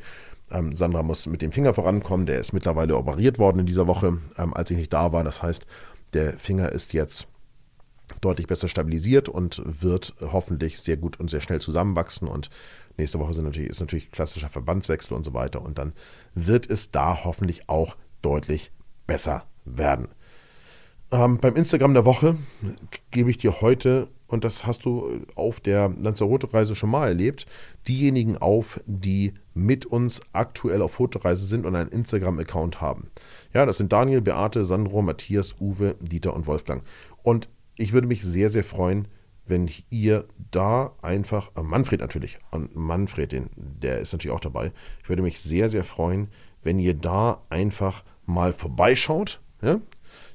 Ähm, 0.51 0.75
Sandra 0.75 1.03
muss 1.03 1.27
mit 1.27 1.43
dem 1.43 1.53
Finger 1.53 1.75
vorankommen, 1.75 2.27
der 2.27 2.39
ist 2.39 2.53
mittlerweile 2.53 2.97
operiert 2.97 3.39
worden 3.39 3.61
in 3.61 3.67
dieser 3.67 3.87
Woche, 3.87 4.19
ähm, 4.39 4.55
als 4.55 4.71
ich 4.71 4.77
nicht 4.77 4.93
da 4.93 5.13
war. 5.13 5.25
Das 5.25 5.43
heißt, 5.43 5.67
der 6.15 6.39
Finger 6.39 6.71
ist 6.73 6.93
jetzt 6.93 7.27
deutlich 8.21 8.47
besser 8.47 8.69
stabilisiert 8.69 9.29
und 9.29 9.63
wird 9.65 10.15
hoffentlich 10.21 10.81
sehr 10.81 10.97
gut 10.97 11.19
und 11.19 11.31
sehr 11.31 11.41
schnell 11.41 11.61
zusammenwachsen. 11.61 12.29
Und 12.29 12.51
nächste 12.97 13.19
Woche 13.19 13.41
natürlich, 13.43 13.71
ist 13.71 13.81
natürlich 13.81 14.11
klassischer 14.11 14.49
Verbandswechsel 14.49 15.17
und 15.17 15.25
so 15.25 15.35
weiter. 15.35 15.63
Und 15.63 15.79
dann 15.79 15.93
wird 16.35 16.71
es 16.71 16.91
da 16.91 17.25
hoffentlich 17.25 17.69
auch 17.69 17.97
deutlich 18.23 18.71
besser 19.07 19.45
werden. 19.65 20.09
Ähm, 21.11 21.39
beim 21.39 21.57
Instagram 21.57 21.95
der 21.95 22.05
Woche 22.05 22.37
gebe 23.11 23.31
ich 23.31 23.39
dir 23.39 23.61
heute, 23.61 24.09
und 24.29 24.45
das 24.45 24.67
hast 24.67 24.85
du 24.85 25.23
auf 25.35 25.61
der 25.61 25.89
Lanzarote-Reise 25.89 26.75
schon 26.75 26.91
mal 26.91 27.09
erlebt, 27.09 27.47
diejenigen 27.87 28.37
auf, 28.37 28.81
die 28.87 29.35
mit 29.55 29.87
uns 29.87 30.21
aktuell 30.33 30.83
auf 30.83 30.93
Fotoreise 30.93 31.47
sind 31.47 31.65
und 31.65 31.77
einen 31.77 31.91
Instagram-Account 31.91 32.81
haben. 32.81 33.11
Ja, 33.55 33.67
das 33.67 33.79
sind 33.79 33.93
Daniel, 33.93 34.21
Beate, 34.21 34.65
Sandro, 34.65 35.03
Matthias, 35.03 35.57
Uwe, 35.61 35.97
Dieter 36.01 36.35
und 36.35 36.47
Wolfgang. 36.47 36.83
Und 37.23 37.49
ich 37.77 37.93
würde 37.93 38.07
mich 38.07 38.23
sehr, 38.23 38.49
sehr 38.49 38.65
freuen, 38.65 39.09
wenn 39.47 39.71
ihr 39.91 40.27
da 40.51 40.93
einfach, 41.03 41.53
äh 41.57 41.63
Manfred 41.63 42.01
natürlich, 42.01 42.39
und 42.51 42.75
Manfred, 42.75 43.33
den, 43.33 43.51
der 43.57 44.01
ist 44.01 44.13
natürlich 44.13 44.35
auch 44.35 44.41
dabei. 44.41 44.73
Ich 45.03 45.09
würde 45.09 45.23
mich 45.23 45.41
sehr, 45.41 45.69
sehr 45.69 45.85
freuen, 45.85 46.29
wenn 46.63 46.79
ihr 46.81 46.95
da 46.95 47.43
einfach 47.49 48.03
mal 48.25 48.53
vorbeischaut. 48.53 49.41
Ja? 49.63 49.81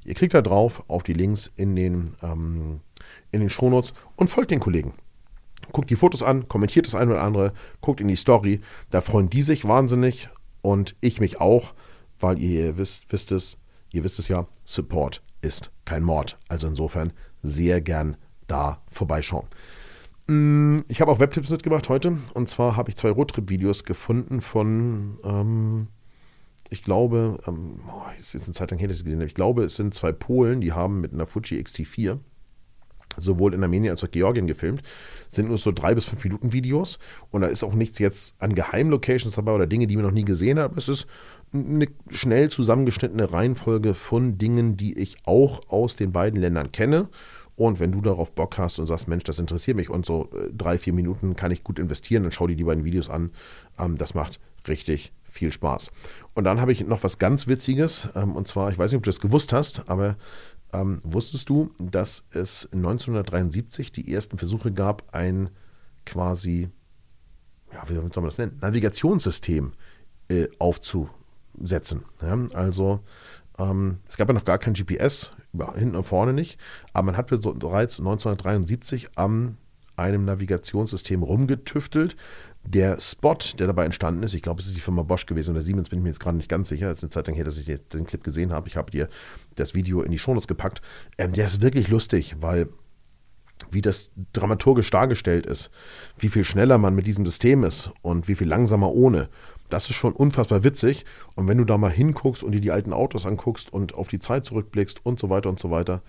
Ihr 0.06 0.14
klickt 0.14 0.34
da 0.34 0.42
drauf 0.42 0.84
auf 0.88 1.04
die 1.04 1.14
Links 1.14 1.52
in 1.58 1.76
den, 1.76 2.16
ähm, 2.24 2.80
in 3.32 3.40
den 3.40 3.50
Shownotes 3.50 3.94
und 4.16 4.30
folgt 4.30 4.52
den 4.52 4.60
Kollegen. 4.60 4.94
Guckt 5.72 5.90
die 5.90 5.96
Fotos 5.96 6.24
an, 6.24 6.48
kommentiert 6.48 6.86
das 6.86 6.96
eine 6.96 7.12
oder 7.12 7.24
andere, 7.24 7.54
guckt 7.80 8.02
in 8.02 8.08
die 8.08 8.16
Story. 8.16 8.62
Da 8.90 9.02
freuen 9.02 9.30
die 9.30 9.42
sich 9.42 9.66
wahnsinnig 9.66 10.30
und 10.62 10.96
ich 11.02 11.20
mich 11.20 11.40
auch, 11.40 11.74
weil 12.20 12.40
ihr 12.40 12.78
wisst, 12.78 13.06
wisst 13.10 13.32
es, 13.32 13.58
ihr 13.92 14.04
wisst 14.04 14.20
es 14.20 14.28
ja, 14.28 14.48
Support 14.66 15.22
ist 15.42 15.72
kein 15.86 16.04
Mord. 16.04 16.38
Also 16.48 16.68
insofern 16.68 17.14
sehr 17.42 17.82
gern 17.82 18.18
da 18.48 18.82
vorbeischauen. 18.92 19.48
Mm, 20.28 20.80
ich 20.88 21.02
habe 21.02 21.12
auch 21.12 21.20
Webtipps 21.20 21.50
mitgebracht 21.50 21.90
heute. 21.90 22.18
Und 22.34 22.50
zwar 22.50 22.76
habe 22.76 22.90
ich 22.90 22.96
zwei 22.96 23.10
Roadtrip-Videos 23.10 23.84
gefunden 23.84 24.42
von, 24.42 25.18
ähm, 25.24 25.88
ich 26.70 26.84
glaube, 26.84 27.40
ähm, 27.48 27.80
oh, 27.88 28.04
ist 28.20 28.34
jetzt 28.34 28.46
eine 28.46 28.54
Zeit 28.54 28.72
lang 28.72 28.80
her, 28.80 28.88
dass 28.88 28.98
ich 28.98 29.04
gesehen 29.04 29.20
habe. 29.20 29.28
Ich 29.28 29.36
glaube, 29.36 29.64
es 29.64 29.76
sind 29.76 29.94
zwei 29.94 30.12
Polen, 30.12 30.62
die 30.62 30.74
haben 30.74 31.02
mit 31.02 31.14
einer 31.14 31.28
Fuji 31.28 31.60
XT4 31.60 32.20
sowohl 33.18 33.54
in 33.54 33.64
Armenien 33.64 33.92
als 33.92 34.04
auch 34.04 34.12
Georgien 34.12 34.48
gefilmt. 34.48 34.82
Sind 35.30 35.50
nur 35.50 35.58
so 35.58 35.72
drei 35.72 35.96
bis 35.96 36.06
fünf 36.06 36.24
Minuten 36.24 36.54
Videos. 36.54 37.00
Und 37.30 37.42
da 37.42 37.48
ist 37.48 37.64
auch 37.64 37.74
nichts 37.74 38.00
jetzt 38.00 38.36
an 38.40 38.56
Geheimlocations 38.56 39.36
dabei 39.36 39.54
oder 39.54 39.68
Dinge, 39.68 39.88
die 39.88 39.96
man 39.96 40.06
noch 40.06 40.12
nie 40.12 40.26
gesehen 40.26 40.60
habe. 40.60 40.78
Es 40.78 40.90
ist 40.90 41.08
eine 41.54 41.88
schnell 42.10 42.50
zusammengeschnittene 42.50 43.32
Reihenfolge 43.32 43.94
von 43.94 44.38
Dingen, 44.38 44.78
die 44.78 44.98
ich 44.98 45.18
auch 45.26 45.68
aus 45.70 45.96
den 45.96 46.12
beiden 46.12 46.40
Ländern 46.40 46.72
kenne. 46.72 47.10
Und 47.56 47.80
wenn 47.80 47.92
du 47.92 48.02
darauf 48.02 48.32
Bock 48.32 48.58
hast 48.58 48.80
und 48.80 48.88
sagst, 48.88 49.08
Mensch, 49.08 49.24
das 49.24 49.38
interessiert 49.38 49.78
mich 49.78 49.90
und 49.90 50.06
so 50.06 50.30
äh, 50.34 50.50
drei, 50.52 50.78
vier 50.78 50.94
Minuten 50.94 51.36
kann 51.36 51.52
ich 51.52 51.64
gut 51.64 51.80
investieren, 51.80 52.24
dann 52.24 52.32
schau 52.32 52.48
dir 52.48 52.56
die 52.56 52.64
beiden 52.64 52.86
Videos 52.86 53.10
an. 53.10 53.32
Ähm, 53.78 53.98
das 53.98 54.14
macht 54.14 54.40
richtig 54.68 55.12
viel 55.30 55.52
Spaß. 55.52 55.92
Und 56.34 56.44
dann 56.44 56.62
habe 56.62 56.72
ich 56.72 56.86
noch 56.86 57.04
was 57.04 57.18
ganz 57.18 57.48
Witziges. 57.48 58.10
Ähm, 58.16 58.36
und 58.36 58.48
zwar, 58.48 58.72
ich 58.72 58.78
weiß 58.78 58.92
nicht, 58.92 58.98
ob 58.98 59.04
du 59.04 59.10
das 59.10 59.20
gewusst 59.20 59.54
hast, 59.54 59.90
aber 59.90 60.16
ähm, 60.74 61.00
wusstest 61.04 61.50
du, 61.50 61.72
dass 61.80 62.24
es 62.32 62.68
1973 62.72 63.92
die 63.92 64.14
ersten 64.14 64.38
Versuche 64.38 64.72
gab, 64.72 65.14
ein 65.14 65.50
quasi, 66.06 66.70
ja, 67.74 67.88
wie 67.88 67.94
soll 67.94 68.04
man 68.04 68.24
das 68.24 68.38
nennen, 68.38 68.58
Navigationssystem 68.62 69.74
äh, 70.30 70.48
aufzubauen? 70.60 71.22
setzen. 71.60 72.06
Ja, 72.22 72.38
also 72.54 73.02
ähm, 73.58 74.00
es 74.08 74.18
gab 74.18 74.28
ja 74.28 74.34
noch 74.34 74.46
gar 74.46 74.58
kein 74.58 74.74
GPS, 74.74 75.32
hinten 75.76 75.96
und 75.96 76.06
vorne 76.06 76.34
nicht, 76.34 76.60
aber 76.94 77.08
man 77.08 77.18
hat 77.18 77.28
bereits 77.28 78.00
1973 78.00 79.18
an 79.18 79.58
einem 79.96 80.26
Navigationssystem 80.26 81.22
rumgetüftelt. 81.24 82.16
Der 82.64 83.00
Spot, 83.00 83.38
der 83.58 83.68
dabei 83.68 83.86
entstanden 83.86 84.24
ist, 84.24 84.34
ich 84.34 84.42
glaube, 84.42 84.62
es 84.62 84.68
ist 84.68 84.76
die 84.76 84.82
Firma 84.82 85.04
Bosch 85.04 85.26
gewesen 85.26 85.52
oder 85.52 85.62
Siemens, 85.62 85.90
bin 85.90 86.00
ich 86.00 86.04
mir 86.04 86.10
jetzt 86.10 86.20
gerade 86.20 86.38
nicht 86.38 86.50
ganz 86.50 86.70
sicher. 86.70 86.90
Es 86.90 87.00
ist 87.00 87.04
eine 87.04 87.10
Zeit 87.10 87.28
lang 87.28 87.36
her, 87.36 87.44
dass 87.44 87.58
ich 87.58 87.66
den 87.66 88.06
Clip 88.06 88.24
gesehen 88.24 88.52
habe. 88.54 88.68
Ich 88.68 88.78
habe 88.78 88.92
dir 88.92 89.10
das 89.56 89.74
Video 89.74 90.02
in 90.02 90.12
die 90.12 90.20
Shownotes 90.20 90.48
gepackt. 90.48 90.82
Ähm, 91.18 91.34
der 91.34 91.48
ist 91.48 91.62
wirklich 91.62 91.88
lustig, 91.88 92.36
weil 92.40 92.70
wie 93.70 93.82
das 93.82 94.12
dramaturgisch 94.34 94.90
dargestellt 94.90 95.46
ist, 95.46 95.70
wie 96.18 96.30
viel 96.30 96.44
schneller 96.44 96.78
man 96.78 96.96
mit 96.96 97.08
diesem 97.08 97.26
System 97.26 97.64
ist 97.64 97.92
und 98.02 98.28
wie 98.28 98.36
viel 98.36 98.48
langsamer 98.48 98.92
ohne. 98.92 99.30
Das 99.70 99.90
ist 99.90 99.96
schon 99.96 100.14
unfassbar 100.14 100.64
witzig. 100.64 101.06
Und 101.36 101.48
wenn 101.48 101.58
du 101.58 101.66
da 101.66 101.78
mal 101.78 101.92
hinguckst 101.92 102.44
und 102.44 102.52
dir 102.52 102.62
die 102.62 102.72
alten 102.72 102.94
Autos 102.94 103.26
anguckst 103.26 103.72
und 103.72 103.94
auf 103.94 104.08
die 104.08 104.20
Zeit 104.20 104.46
zurückblickst 104.46 105.06
und 105.06 105.20
so 105.20 105.30
weiter 105.30 105.50
und 105.50 105.60
so 105.60 105.72
weiter, 105.72 106.02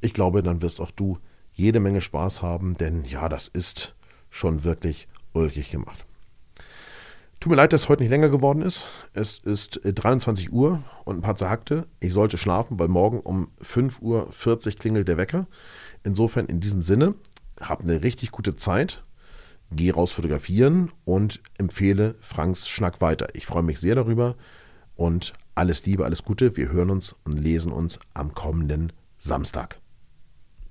ich 0.00 0.12
glaube, 0.12 0.42
dann 0.42 0.62
wirst 0.62 0.80
auch 0.80 0.90
du 0.90 1.18
jede 1.52 1.80
Menge 1.80 2.00
Spaß 2.00 2.42
haben, 2.42 2.76
denn 2.76 3.04
ja, 3.04 3.28
das 3.28 3.48
ist 3.48 3.94
schon 4.28 4.64
wirklich 4.64 5.06
ulkig 5.34 5.70
gemacht. 5.70 6.04
Tut 7.40 7.50
mir 7.50 7.56
leid, 7.56 7.74
dass 7.74 7.82
es 7.82 7.88
heute 7.90 8.02
nicht 8.02 8.10
länger 8.10 8.30
geworden 8.30 8.62
ist. 8.62 8.84
Es 9.12 9.38
ist 9.38 9.80
23 9.84 10.46
äh, 10.46 10.50
Uhr 10.50 10.82
und 11.04 11.18
ein 11.18 11.22
paar 11.22 11.36
zerhackte. 11.36 11.86
Ich 12.00 12.14
sollte 12.14 12.38
schlafen, 12.38 12.78
weil 12.78 12.88
morgen 12.88 13.20
um 13.20 13.48
5.40 13.62 14.00
Uhr 14.00 14.72
klingelt 14.78 15.08
der 15.08 15.18
Wecker. 15.18 15.46
Insofern 16.04 16.46
in 16.46 16.60
diesem 16.60 16.80
Sinne, 16.80 17.14
habt 17.60 17.82
eine 17.82 18.02
richtig 18.02 18.30
gute 18.30 18.56
Zeit 18.56 19.04
geh 19.76 19.90
raus 19.90 20.12
fotografieren 20.12 20.92
und 21.04 21.40
empfehle 21.58 22.14
Franks 22.20 22.68
Schnack 22.68 23.00
weiter. 23.00 23.28
Ich 23.34 23.46
freue 23.46 23.62
mich 23.62 23.80
sehr 23.80 23.94
darüber 23.94 24.36
und 24.96 25.32
alles 25.54 25.84
Liebe, 25.86 26.04
alles 26.04 26.24
Gute. 26.24 26.56
Wir 26.56 26.70
hören 26.70 26.90
uns 26.90 27.14
und 27.24 27.38
lesen 27.38 27.72
uns 27.72 27.98
am 28.14 28.34
kommenden 28.34 28.92
Samstag. 29.18 29.78